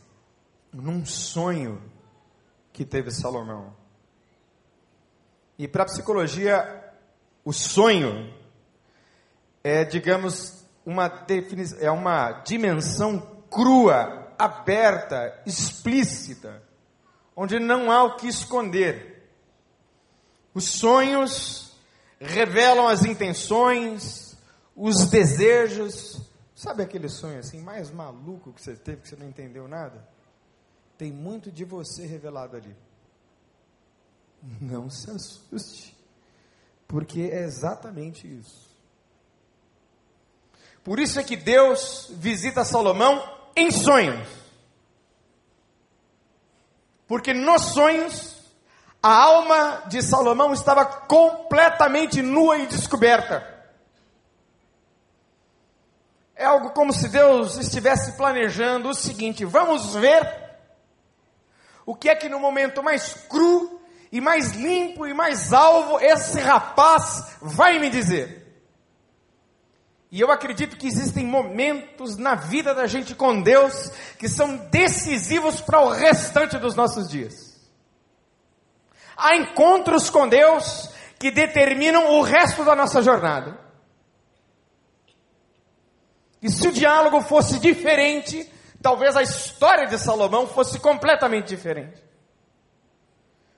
[0.71, 1.81] num sonho
[2.73, 3.75] que teve Salomão.
[5.57, 6.93] E para a psicologia,
[7.43, 8.33] o sonho
[9.63, 16.63] é, digamos, uma definição, é uma dimensão crua, aberta, explícita,
[17.35, 19.29] onde não há o que esconder.
[20.53, 21.77] Os sonhos
[22.19, 24.37] revelam as intenções,
[24.75, 26.21] os desejos.
[26.57, 30.03] Sabe aquele sonho assim mais maluco que você teve que você não entendeu nada?
[30.97, 32.75] Tem muito de você revelado ali.
[34.59, 35.95] Não se assuste,
[36.87, 38.75] porque é exatamente isso.
[40.83, 43.21] Por isso é que Deus visita Salomão
[43.55, 44.27] em sonhos.
[47.05, 48.35] Porque nos sonhos
[49.03, 53.56] a alma de Salomão estava completamente nua e descoberta.
[56.37, 60.21] É algo como se Deus estivesse planejando o seguinte: vamos ver
[61.83, 66.39] o que é que no momento mais cru e mais limpo e mais alvo esse
[66.39, 68.45] rapaz vai me dizer.
[70.11, 75.59] E eu acredito que existem momentos na vida da gente com Deus que são decisivos
[75.59, 77.57] para o restante dos nossos dias.
[79.17, 83.66] Há encontros com Deus que determinam o resto da nossa jornada.
[86.47, 88.49] E se o diálogo fosse diferente,
[88.81, 92.01] talvez a história de Salomão fosse completamente diferente.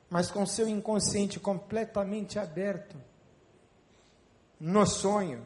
[0.10, 2.98] Mas com seu inconsciente completamente aberto,
[4.60, 5.46] no sonho,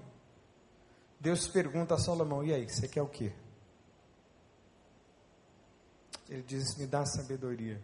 [1.20, 3.34] Deus pergunta a Salomão: e aí, você quer o quê?
[6.30, 7.84] Ele diz: me dá sabedoria.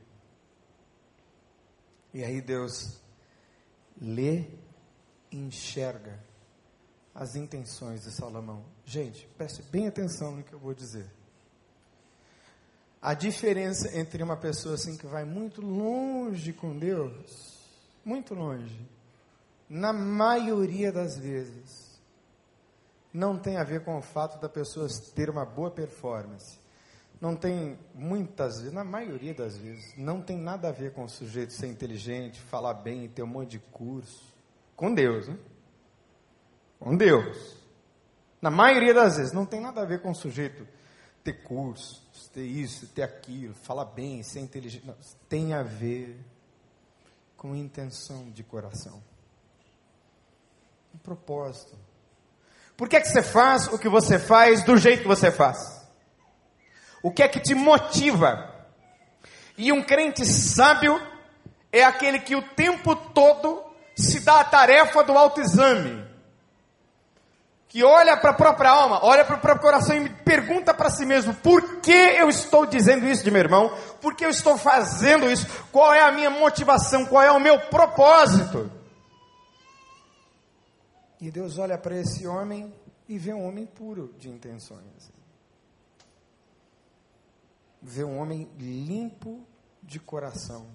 [2.13, 2.97] E aí Deus
[4.01, 4.45] lê
[5.29, 6.17] e enxerga
[7.13, 8.63] as intenções de Salomão.
[8.89, 11.05] Gente, preste bem atenção no que eu vou dizer.
[12.99, 17.59] A diferença entre uma pessoa assim que vai muito longe com Deus,
[18.03, 18.81] muito longe,
[19.69, 22.01] na maioria das vezes,
[23.13, 26.57] não tem a ver com o fato da pessoa ter uma boa performance
[27.19, 31.09] não tem, muitas vezes, na maioria das vezes, não tem nada a ver com o
[31.09, 34.33] sujeito ser inteligente, falar bem, ter um monte de curso.
[34.73, 35.37] Com Deus, né?
[36.79, 37.58] Com Deus.
[38.41, 40.65] Na maioria das vezes, não tem nada a ver com o sujeito
[41.23, 42.01] ter curso,
[42.33, 44.85] ter isso, ter aquilo, falar bem, ser inteligente.
[44.85, 44.95] Não,
[45.27, 46.17] tem a ver
[47.35, 49.01] com intenção de coração.
[50.93, 51.77] Um propósito.
[52.77, 55.57] Por que, é que você faz o que você faz do jeito que você faz?
[57.03, 58.55] O que é que te motiva?
[59.57, 60.99] E um crente sábio
[61.71, 63.63] é aquele que o tempo todo
[63.95, 66.08] se dá a tarefa do autoexame.
[67.69, 70.89] Que olha para a própria alma, olha para o próprio coração e me pergunta para
[70.89, 73.71] si mesmo: por que eu estou dizendo isso de meu irmão?
[74.01, 75.47] Por que eu estou fazendo isso?
[75.71, 77.05] Qual é a minha motivação?
[77.05, 78.69] Qual é o meu propósito?
[81.21, 82.73] E Deus olha para esse homem
[83.07, 85.19] e vê um homem puro de intenções
[87.81, 89.45] ver um homem limpo
[89.81, 90.65] de coração.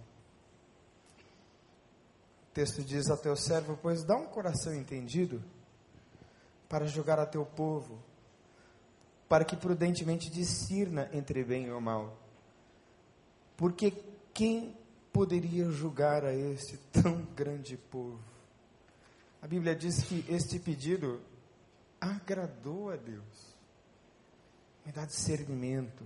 [2.49, 5.43] O texto diz a teu servo, pois dá um coração entendido
[6.69, 8.03] para julgar a teu povo,
[9.29, 12.17] para que prudentemente discirna entre bem e mal.
[13.57, 13.93] Porque
[14.33, 14.77] quem
[15.13, 18.19] poderia julgar a este tão grande povo?
[19.41, 21.21] A Bíblia diz que este pedido
[22.01, 23.55] agradou a Deus.
[24.85, 26.05] Me dá discernimento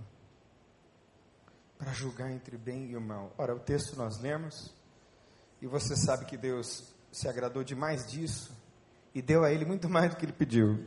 [1.77, 3.33] para julgar entre bem e o mal.
[3.37, 4.73] Ora, o texto nós lemos,
[5.61, 8.58] e você sabe que Deus se agradou demais disso
[9.13, 10.79] e deu a ele muito mais do que ele pediu.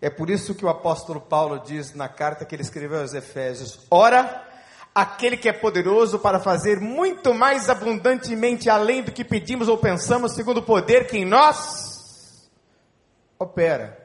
[0.00, 3.86] É por isso que o apóstolo Paulo diz na carta que ele escreveu aos Efésios:
[3.90, 4.48] Ora,
[4.94, 10.34] aquele que é poderoso para fazer muito mais abundantemente além do que pedimos ou pensamos,
[10.34, 12.50] segundo o poder que em nós
[13.38, 13.98] opera.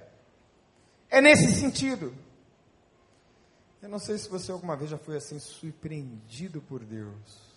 [1.09, 2.13] É nesse sentido.
[3.82, 7.55] Eu não sei se você alguma vez já foi assim surpreendido por Deus.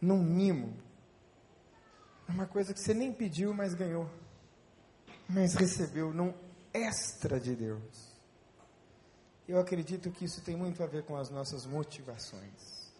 [0.00, 0.76] Num mimo.
[2.32, 4.08] Uma coisa que você nem pediu, mas ganhou.
[5.28, 6.32] Mas recebeu num
[6.72, 8.10] extra de Deus.
[9.48, 12.92] Eu acredito que isso tem muito a ver com as nossas motivações.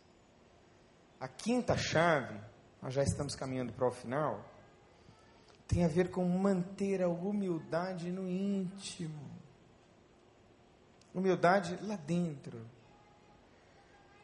[1.21, 2.41] A quinta chave,
[2.83, 4.45] nós já estamos caminhando para o final,
[5.69, 9.31] tem a ver com manter a humildade no íntimo.
[11.15, 12.61] Humildade lá dentro.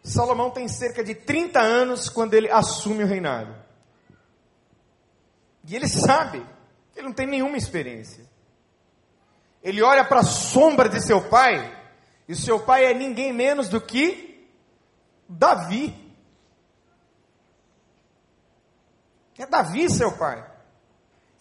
[0.02, 3.65] Salomão tem cerca de 30 anos quando ele assume o reinado.
[5.66, 6.40] E ele sabe
[6.92, 8.24] que ele não tem nenhuma experiência.
[9.62, 11.76] Ele olha para a sombra de seu pai,
[12.28, 14.48] e seu pai é ninguém menos do que
[15.28, 15.94] Davi.
[19.38, 20.44] É Davi seu pai.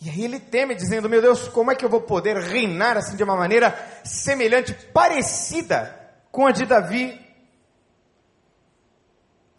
[0.02, 3.16] E aí ele teme, dizendo: Meu Deus, como é que eu vou poder reinar assim
[3.16, 3.74] de uma maneira
[4.04, 7.25] semelhante, parecida com a de Davi?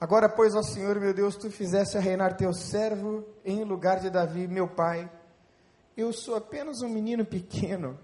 [0.00, 4.10] Agora, pois, ó Senhor, meu Deus, tu fizeste a reinar teu servo em lugar de
[4.10, 5.10] Davi, meu pai.
[5.96, 7.98] Eu sou apenas um menino pequeno,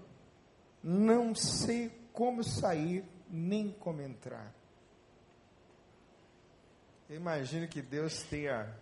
[0.81, 4.53] não sei como sair nem como entrar.
[7.09, 8.73] Eu imagino que Deus tenha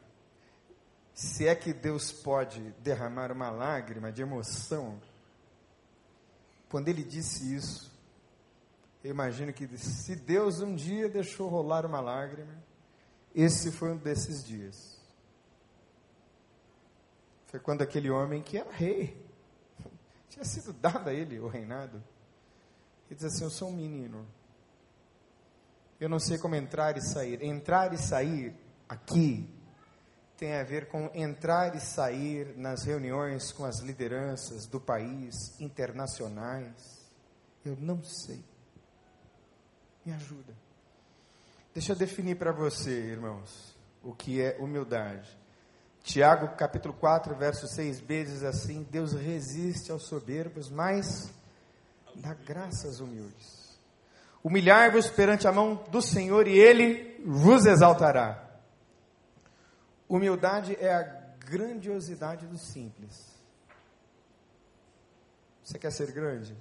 [1.14, 5.00] se é que Deus pode derramar uma lágrima de emoção,
[6.70, 7.92] quando ele disse isso,
[9.04, 12.54] eu imagino que se Deus um dia deixou rolar uma lágrima,
[13.36, 15.00] esse foi um desses dias.
[17.48, 19.22] Foi quando aquele homem que era rei,
[20.30, 22.02] tinha sido dado a ele o reinado,
[23.10, 24.26] ele diz assim: Eu sou um menino,
[26.02, 27.44] eu não sei como entrar e sair.
[27.44, 28.56] Entrar e sair
[28.90, 29.48] aqui
[30.36, 37.06] tem a ver com entrar e sair nas reuniões com as lideranças do país, internacionais.
[37.64, 38.44] Eu não sei.
[40.04, 40.56] Me ajuda.
[41.74, 45.38] Deixa eu definir para você, irmãos, o que é humildade.
[46.04, 51.32] Tiago capítulo 4, verso 6b diz assim: Deus resiste aos soberbos, mas
[52.16, 53.80] dá graças humildes.
[54.44, 58.50] Humilhar-vos perante a mão do Senhor e ele vos exaltará.
[60.10, 61.04] Humildade é a
[61.46, 63.16] grandiosidade do simples.
[65.64, 66.58] Você quer ser grande?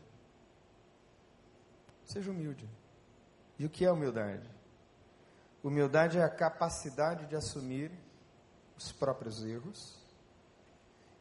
[2.05, 2.69] Seja humilde.
[3.59, 4.60] E o que é humildade?
[5.63, 7.93] Humildade é a capacidade de assumir
[8.77, 9.99] os próprios erros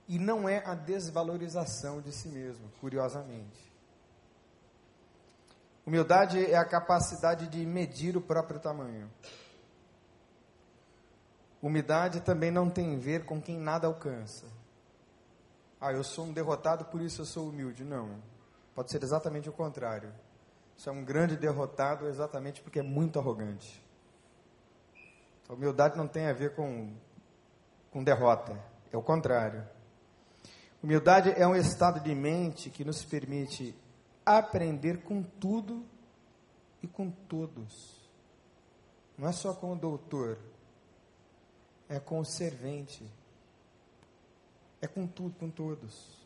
[0.08, 3.70] e não é a desvalorização de si mesmo, curiosamente.
[5.86, 9.12] Humildade é a capacidade de medir o próprio tamanho.
[11.62, 14.46] Humildade também não tem a ver com quem nada alcança.
[15.82, 17.84] Ah, eu sou um derrotado, por isso eu sou humilde.
[17.84, 18.22] Não.
[18.74, 20.14] Pode ser exatamente o contrário.
[20.78, 23.84] Você é um grande derrotado exatamente porque é muito arrogante.
[25.50, 26.96] Humildade não tem a ver com,
[27.92, 28.58] com derrota.
[28.92, 29.68] É o contrário.
[30.82, 33.76] Humildade é um estado de mente que nos permite
[34.26, 35.84] aprender com tudo
[36.82, 38.00] e com todos.
[39.18, 40.38] Não é só com o doutor,
[41.90, 43.04] é com o servente,
[44.82, 46.26] é com tudo, com todos.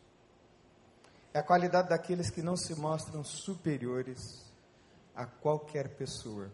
[1.34, 4.52] É a qualidade daqueles que não se mostram superiores
[5.16, 6.52] a qualquer pessoa.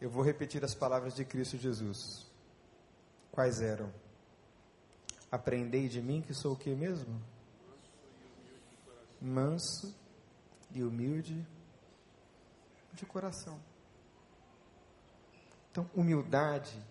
[0.00, 2.26] Eu vou repetir as palavras de Cristo Jesus.
[3.30, 3.92] Quais eram?
[5.30, 7.20] Aprendei de mim que sou o que mesmo?
[9.20, 9.94] Manso
[10.72, 11.46] e humilde
[12.94, 13.60] de coração.
[15.70, 16.82] Então, humildade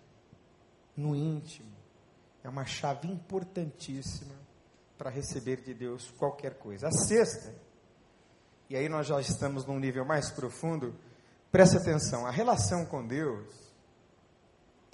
[0.96, 1.70] no íntimo,
[2.42, 4.34] é uma chave importantíssima
[4.96, 6.88] para receber de Deus qualquer coisa.
[6.88, 7.54] A sexta,
[8.68, 10.94] e aí nós já estamos num nível mais profundo,
[11.50, 13.46] preste atenção: a relação com Deus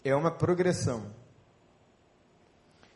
[0.04, 1.10] é uma progressão.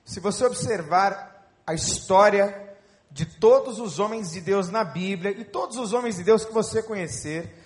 [0.05, 2.77] Se você observar a história
[3.11, 6.53] de todos os homens de Deus na Bíblia e todos os homens de Deus que
[6.53, 7.57] você conhecer,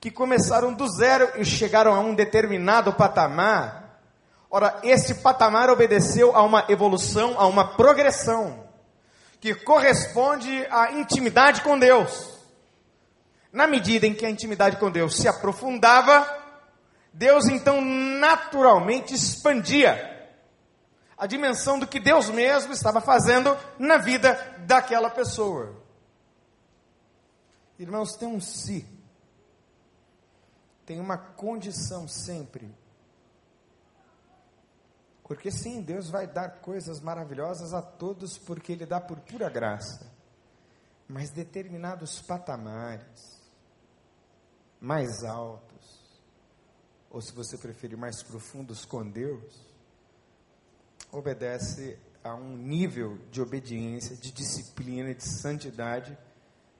[0.00, 3.84] que começaram do zero e chegaram a um determinado patamar,
[4.56, 8.68] Ora, esse patamar obedeceu a uma evolução, a uma progressão,
[9.40, 12.33] que corresponde à intimidade com Deus.
[13.54, 16.26] Na medida em que a intimidade com Deus se aprofundava,
[17.12, 20.10] Deus então naturalmente expandia
[21.16, 24.34] a dimensão do que Deus mesmo estava fazendo na vida
[24.66, 25.80] daquela pessoa.
[27.78, 28.84] Irmãos, tem um si,
[30.84, 32.74] tem uma condição sempre.
[35.22, 40.12] Porque sim, Deus vai dar coisas maravilhosas a todos, porque Ele dá por pura graça.
[41.08, 43.43] Mas determinados patamares,
[44.84, 46.12] mais altos,
[47.10, 49.66] ou se você preferir, mais profundos com Deus,
[51.10, 56.16] obedece a um nível de obediência, de disciplina, de santidade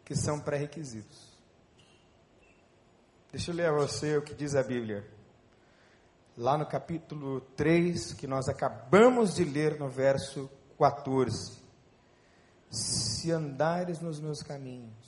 [0.05, 1.33] que são pré-requisitos.
[3.33, 5.09] Deixa eu ler a você o que diz a Bíblia.
[6.37, 11.63] Lá no capítulo 3, que nós acabamos de ler no verso 14.
[12.69, 15.04] Se andares nos meus caminhos,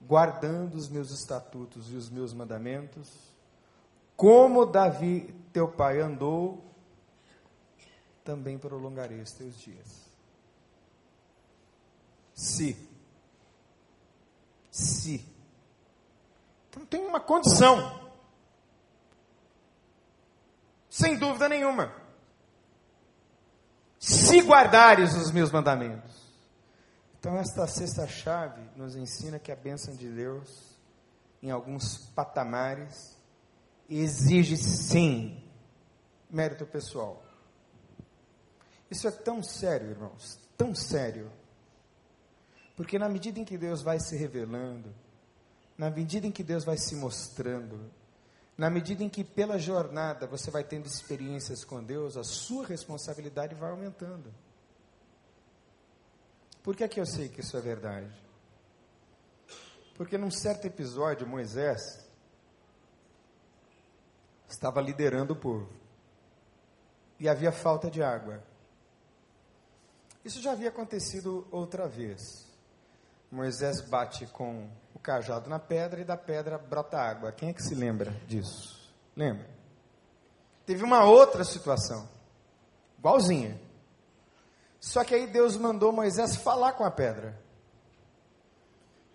[0.00, 3.08] guardando os meus estatutos e os meus mandamentos,
[4.16, 6.62] como Davi, teu pai, andou,
[8.24, 10.10] também prolongarei os teus dias.
[12.34, 12.76] Se.
[14.70, 15.24] Se.
[16.68, 17.98] Então tem uma condição.
[20.88, 21.94] Sem dúvida nenhuma.
[23.98, 26.19] Se guardares os meus mandamentos.
[27.20, 30.78] Então, esta sexta chave nos ensina que a bênção de Deus,
[31.42, 33.14] em alguns patamares,
[33.90, 35.44] exige sim
[36.30, 37.22] mérito pessoal.
[38.90, 41.30] Isso é tão sério, irmãos, tão sério.
[42.74, 44.90] Porque na medida em que Deus vai se revelando,
[45.76, 47.90] na medida em que Deus vai se mostrando,
[48.56, 53.54] na medida em que pela jornada você vai tendo experiências com Deus, a sua responsabilidade
[53.54, 54.32] vai aumentando.
[56.62, 58.10] Por que é que eu sei que isso é verdade?
[59.96, 61.80] Porque num certo episódio, Moisés
[64.48, 65.68] estava liderando o povo.
[67.18, 68.42] E havia falta de água.
[70.24, 72.20] Isso já havia acontecido outra vez.
[73.30, 77.32] Moisés bate com o cajado na pedra e da pedra brota água.
[77.32, 78.92] Quem é que se lembra disso?
[79.16, 79.48] Lembra?
[80.66, 82.08] Teve uma outra situação,
[82.98, 83.60] igualzinha.
[84.80, 87.38] Só que aí Deus mandou Moisés falar com a pedra.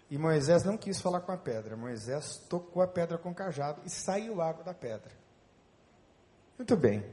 [0.10, 1.76] E Moisés não quis falar com a pedra.
[1.76, 5.12] Moisés tocou a pedra com o cajado e saiu água da pedra.
[6.58, 7.04] Muito bem.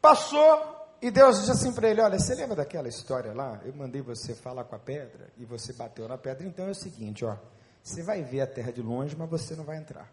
[0.00, 3.60] Passou e Deus diz assim para ele: Olha, você lembra daquela história lá?
[3.64, 6.46] Eu mandei você falar com a pedra e você bateu na pedra.
[6.46, 7.36] Então é o seguinte: ó,
[7.82, 10.12] você vai ver a terra de longe, mas você não vai entrar.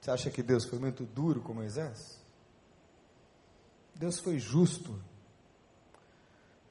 [0.00, 2.23] Você acha que Deus foi muito duro com Moisés?
[3.94, 5.02] Deus foi justo.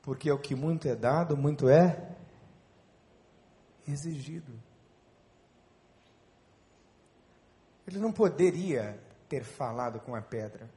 [0.02, 2.16] Porque o que muito é dado, muito é
[3.88, 4.52] exigido.
[7.88, 10.70] Ele não poderia ter falado com a pedra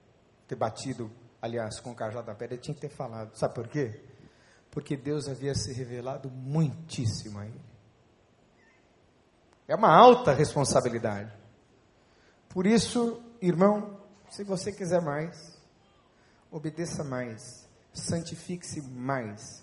[0.46, 1.10] ter batido,
[1.42, 3.36] aliás, com o cajado da pedra, ele tinha que ter falado.
[3.36, 4.00] Sabe por quê?
[4.70, 7.64] Porque Deus havia se revelado muitíssimo a ele.
[9.66, 11.32] É uma alta responsabilidade.
[12.48, 15.55] Por isso, irmão, se você quiser mais,
[16.50, 19.62] obedeça mais, santifique-se mais,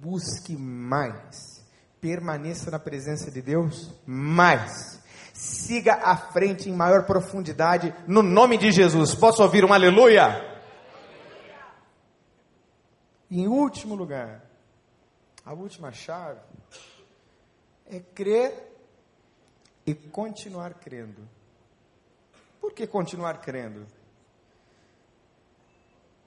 [0.00, 1.64] busque mais,
[2.00, 5.02] permaneça na presença de Deus mais
[5.42, 9.14] siga à frente em maior profundidade, no nome de Jesus.
[9.14, 10.50] Posso ouvir um aleluia?
[13.30, 14.44] Em último lugar,
[15.44, 16.40] a última chave
[17.86, 18.72] é crer
[19.86, 21.28] e continuar crendo.
[22.60, 23.86] Por que continuar crendo?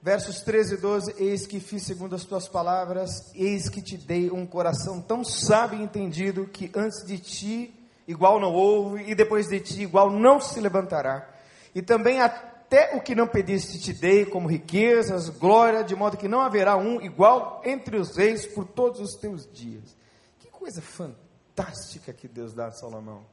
[0.06, 4.30] Versos 13 e 12: Eis que fiz segundo as tuas palavras, eis que te dei
[4.30, 7.74] um coração tão sábio e entendido que antes de ti
[8.06, 11.28] igual não houve, e depois de ti igual não se levantará.
[11.74, 16.28] E também até o que não pediste te dei, como riquezas, glória, de modo que
[16.28, 19.96] não haverá um igual entre os reis por todos os teus dias.
[20.38, 23.26] Que coisa fantástica que Deus dá a Salomão.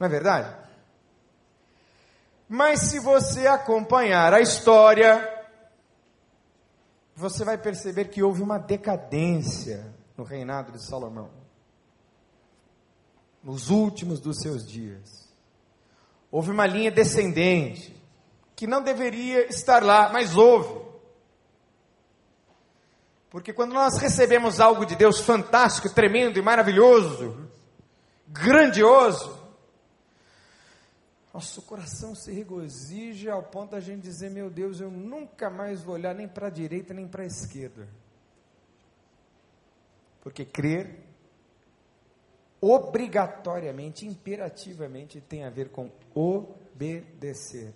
[0.00, 0.56] Não é verdade?
[2.48, 5.33] Mas se você acompanhar a história,
[7.16, 11.30] você vai perceber que houve uma decadência no reinado de Salomão
[13.42, 15.28] nos últimos dos seus dias.
[16.30, 17.94] Houve uma linha descendente,
[18.56, 20.82] que não deveria estar lá, mas houve.
[23.28, 27.48] Porque quando nós recebemos algo de Deus fantástico, tremendo e maravilhoso,
[28.26, 29.43] grandioso,
[31.34, 35.96] nosso coração se regozija ao ponto da gente dizer: Meu Deus, eu nunca mais vou
[35.96, 37.88] olhar nem para a direita nem para a esquerda.
[40.22, 41.00] Porque crer
[42.60, 47.74] obrigatoriamente, imperativamente tem a ver com obedecer.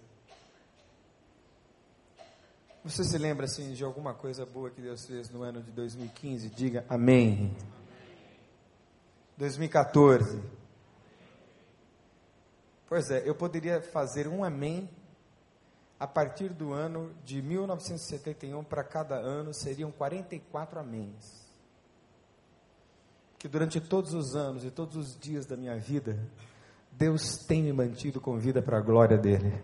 [2.84, 6.48] Você se lembra assim de alguma coisa boa que Deus fez no ano de 2015?
[6.50, 7.54] Diga amém.
[9.36, 10.57] 2014.
[12.88, 14.88] Pois é, eu poderia fazer um amém
[16.00, 21.46] a partir do ano de 1971 para cada ano seriam 44 améns.
[23.38, 26.18] Que durante todos os anos e todos os dias da minha vida,
[26.92, 29.62] Deus tem me mantido com vida para a glória dele.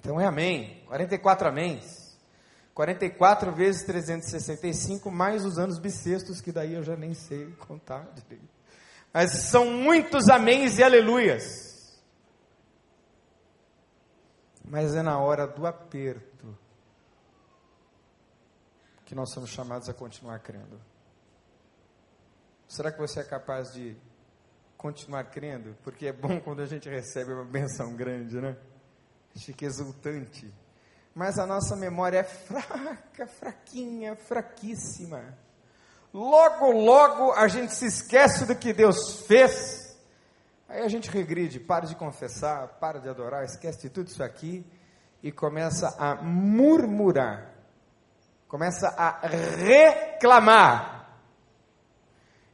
[0.00, 0.82] Então é amém.
[0.86, 2.18] 44 améns.
[2.74, 8.53] 44 vezes 365, mais os anos bissextos, que daí eu já nem sei contar direito.
[9.14, 12.02] Mas são muitos améns e aleluias.
[14.64, 16.58] Mas é na hora do aperto
[19.04, 20.80] que nós somos chamados a continuar crendo.
[22.66, 23.96] Será que você é capaz de
[24.76, 25.76] continuar crendo?
[25.84, 28.56] Porque é bom quando a gente recebe uma benção grande, né?
[29.36, 30.52] Fica exultante.
[31.14, 35.38] Mas a nossa memória é fraca, fraquinha, fraquíssima.
[36.14, 39.98] Logo, logo a gente se esquece do que Deus fez.
[40.68, 44.64] Aí a gente regride, para de confessar, para de adorar, esquece de tudo isso aqui
[45.20, 47.52] e começa a murmurar.
[48.46, 51.18] Começa a reclamar.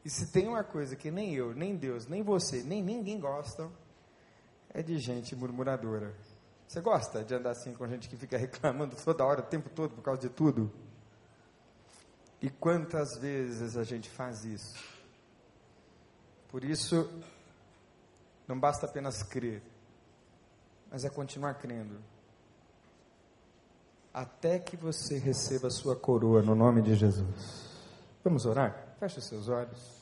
[0.02, 3.70] E se tem uma coisa que nem eu, nem Deus, nem você, nem ninguém gostam,
[4.72, 6.14] é de gente murmuradora.
[6.66, 9.94] Você gosta de andar assim com gente que fica reclamando toda hora, o tempo todo,
[9.94, 10.72] por causa de tudo?
[12.42, 14.74] E quantas vezes a gente faz isso?
[16.48, 17.08] Por isso,
[18.48, 19.62] não basta apenas crer,
[20.90, 21.98] mas é continuar crendo.
[24.12, 27.70] Até que você receba a sua coroa no nome de Jesus.
[28.24, 28.96] Vamos orar?
[28.98, 29.99] Feche os seus olhos.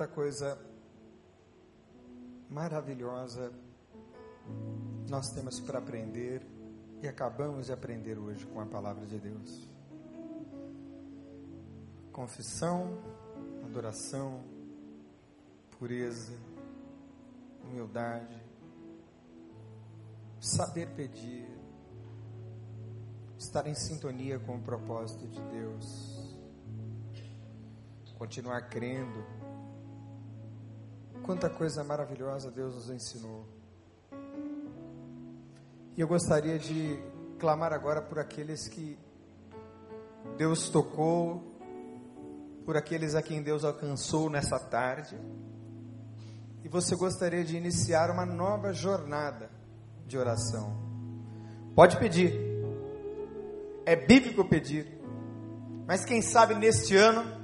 [0.00, 0.58] Quanta coisa
[2.48, 3.52] maravilhosa
[5.10, 6.40] nós temos para aprender
[7.02, 9.70] e acabamos de aprender hoje com a palavra de Deus.
[12.10, 12.98] Confissão,
[13.62, 14.42] adoração,
[15.72, 16.32] pureza,
[17.62, 18.42] humildade,
[20.40, 21.46] saber pedir,
[23.36, 26.38] estar em sintonia com o propósito de Deus,
[28.16, 29.39] continuar crendo
[31.30, 33.46] Quanta coisa maravilhosa Deus nos ensinou.
[35.96, 36.98] E eu gostaria de
[37.38, 38.98] clamar agora por aqueles que
[40.36, 41.40] Deus tocou,
[42.66, 45.16] por aqueles a quem Deus alcançou nessa tarde.
[46.64, 49.52] E você gostaria de iniciar uma nova jornada
[50.08, 50.82] de oração.
[51.76, 52.34] Pode pedir.
[53.86, 55.00] É bíblico pedir.
[55.86, 57.39] Mas quem sabe neste ano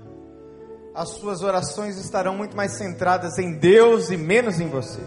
[0.97, 5.03] as suas orações estarão muito mais centradas em Deus e menos em você.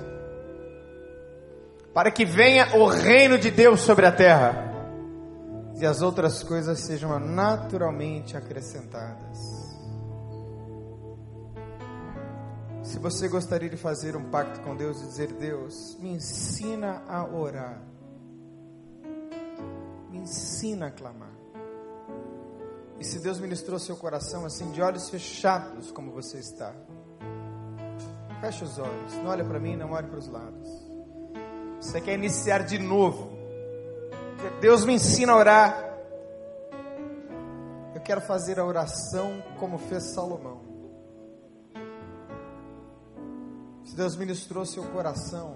[1.91, 4.69] Para que venha o reino de Deus sobre a terra
[5.81, 9.37] e as outras coisas sejam naturalmente acrescentadas.
[12.83, 17.25] Se você gostaria de fazer um pacto com Deus e dizer: Deus, me ensina a
[17.25, 17.81] orar,
[20.11, 21.38] me ensina a clamar.
[22.99, 26.73] E se Deus ministrou seu coração assim, de olhos fechados, como você está,
[28.41, 30.69] feche os olhos, não olhe para mim, não olhe para os lados.
[31.79, 33.31] Você quer iniciar de novo?
[34.59, 35.89] Deus me ensina a orar.
[37.95, 40.61] Eu quero fazer a oração como fez Salomão.
[43.85, 45.55] Se Deus ministrou seu coração,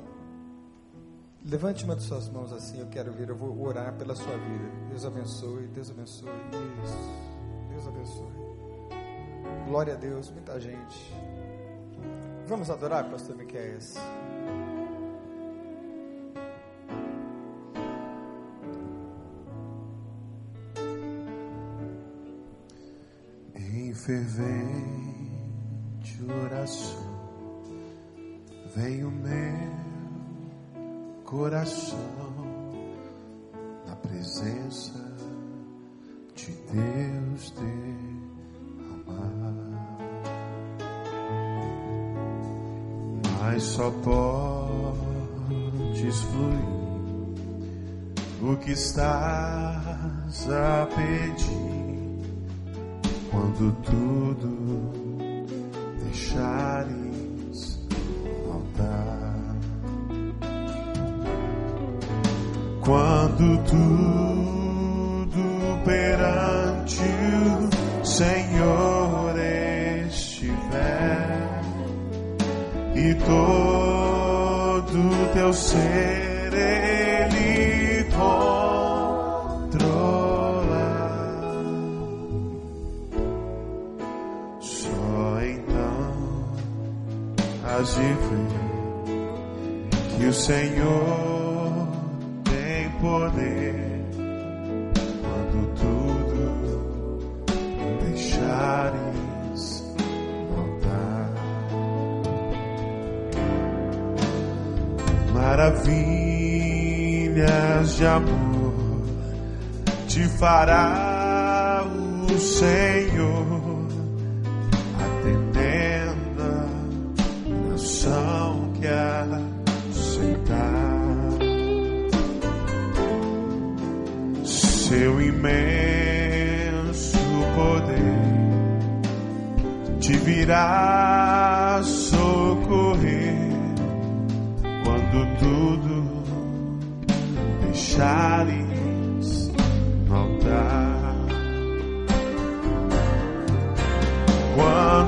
[1.45, 4.71] levante uma de suas mãos assim, eu quero ver, eu vou orar pela sua vida.
[4.89, 6.29] Deus abençoe, Deus abençoe.
[6.83, 7.32] Isso.
[7.73, 8.31] Deus abençoe.
[9.67, 11.11] Glória a Deus, muita gente.
[12.45, 13.95] Vamos adorar, pastor Miqueias.
[23.55, 25.43] Em fervente
[26.45, 27.13] oração
[28.75, 29.73] vem o meu
[31.25, 31.97] coração
[33.87, 35.12] na presença
[36.43, 37.53] te Deus
[43.39, 44.97] mas só podes
[46.23, 46.83] fluir
[48.41, 52.23] o que estás a pedir
[53.31, 54.91] quando tudo
[56.03, 57.87] deixares
[58.45, 59.55] faltar.
[62.81, 64.52] Quando tudo
[73.25, 78.33] todo teu ser Ele controla.
[84.59, 86.13] Só então
[87.65, 88.63] has de ver
[90.17, 91.87] que o Senhor
[92.43, 93.72] tem poder
[107.97, 108.73] De amor
[110.07, 111.85] te fará
[112.27, 113.42] o Senhor,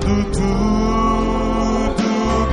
[0.06, 2.03] Quando tudo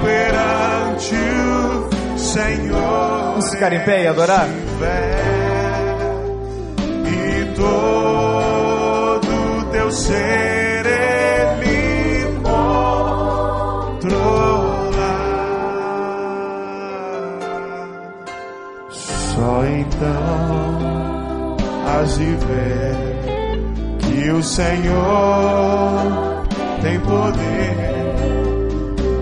[0.02, 4.48] perante o Senhor Vamos ficar em pé e adorar?
[7.04, 14.00] e todo teu ser Ele controlar.
[18.88, 22.96] Só então has de ver
[23.98, 26.31] que o Senhor
[26.82, 27.76] tem poder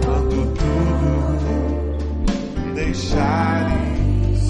[0.03, 1.55] quando tudo
[2.75, 4.41] deixares.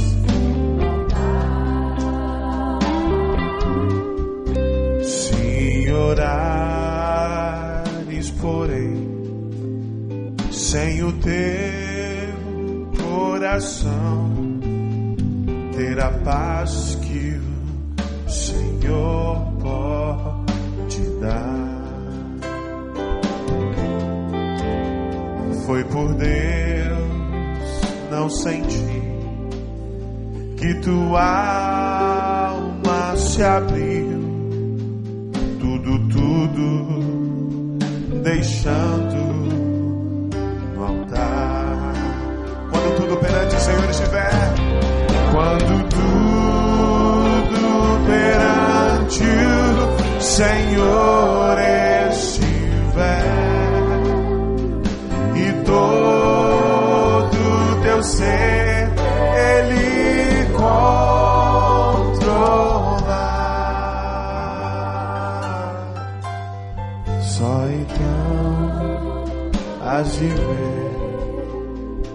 [5.02, 7.11] Se orares,
[8.40, 9.11] porém,
[10.52, 11.30] sem o teu
[13.04, 14.30] coração,
[15.76, 16.89] ter a paz
[25.91, 27.80] por Deus,
[28.11, 29.03] não senti
[30.57, 34.20] que tua alma se abriu
[35.59, 37.78] tudo, tudo,
[38.22, 39.16] deixando
[40.74, 41.95] no altar.
[42.70, 44.55] Quando tudo perante o Senhor estiver,
[45.32, 47.61] quando tudo
[48.07, 51.69] perante o Senhor estiver,
[70.03, 70.90] de ver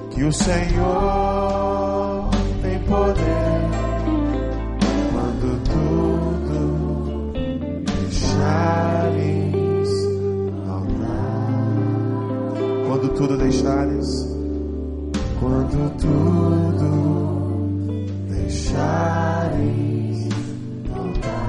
[0.10, 2.30] que o Senhor
[2.62, 3.62] tem poder
[5.12, 7.32] quando tudo
[8.02, 9.90] deixares
[10.66, 12.54] rolar.
[12.88, 14.28] Quando tudo deixares,
[15.40, 16.90] quando tudo
[18.30, 20.34] deixares
[20.90, 21.46] rolar.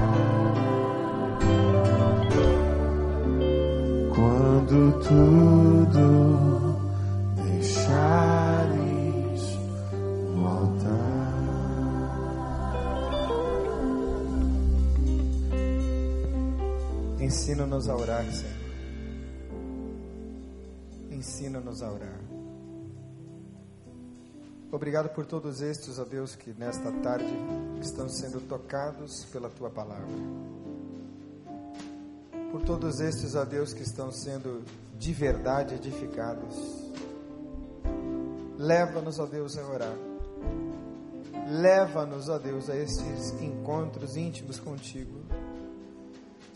[17.89, 18.67] A orar, Senhor.
[21.11, 22.19] Ensina-nos a orar.
[24.71, 27.33] Obrigado por todos estes, ó Deus, que nesta tarde
[27.81, 30.07] estão sendo tocados pela tua palavra.
[32.51, 34.63] Por todos estes, ó Deus, que estão sendo
[34.97, 36.55] de verdade edificados.
[38.57, 39.97] Leva-nos, ó Deus, a orar.
[41.49, 45.21] Leva-nos, ó Deus, a estes encontros íntimos contigo.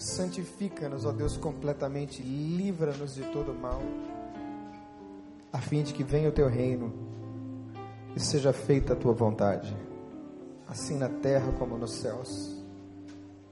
[0.01, 2.23] Santifica-nos, ó Deus, completamente.
[2.23, 3.79] Livra-nos de todo mal.
[5.53, 6.91] A fim de que venha o teu reino
[8.15, 9.77] e seja feita a tua vontade,
[10.67, 12.63] assim na terra como nos céus.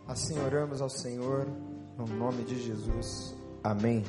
[0.08, 1.48] Assim oramos ao Senhor,
[1.96, 3.36] no nome de Jesus.
[3.64, 4.04] Amém.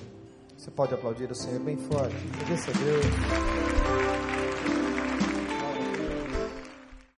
[0.56, 2.16] Você pode aplaudir o Senhor bem forte.
[2.32, 4.39] Agradeça a Deus.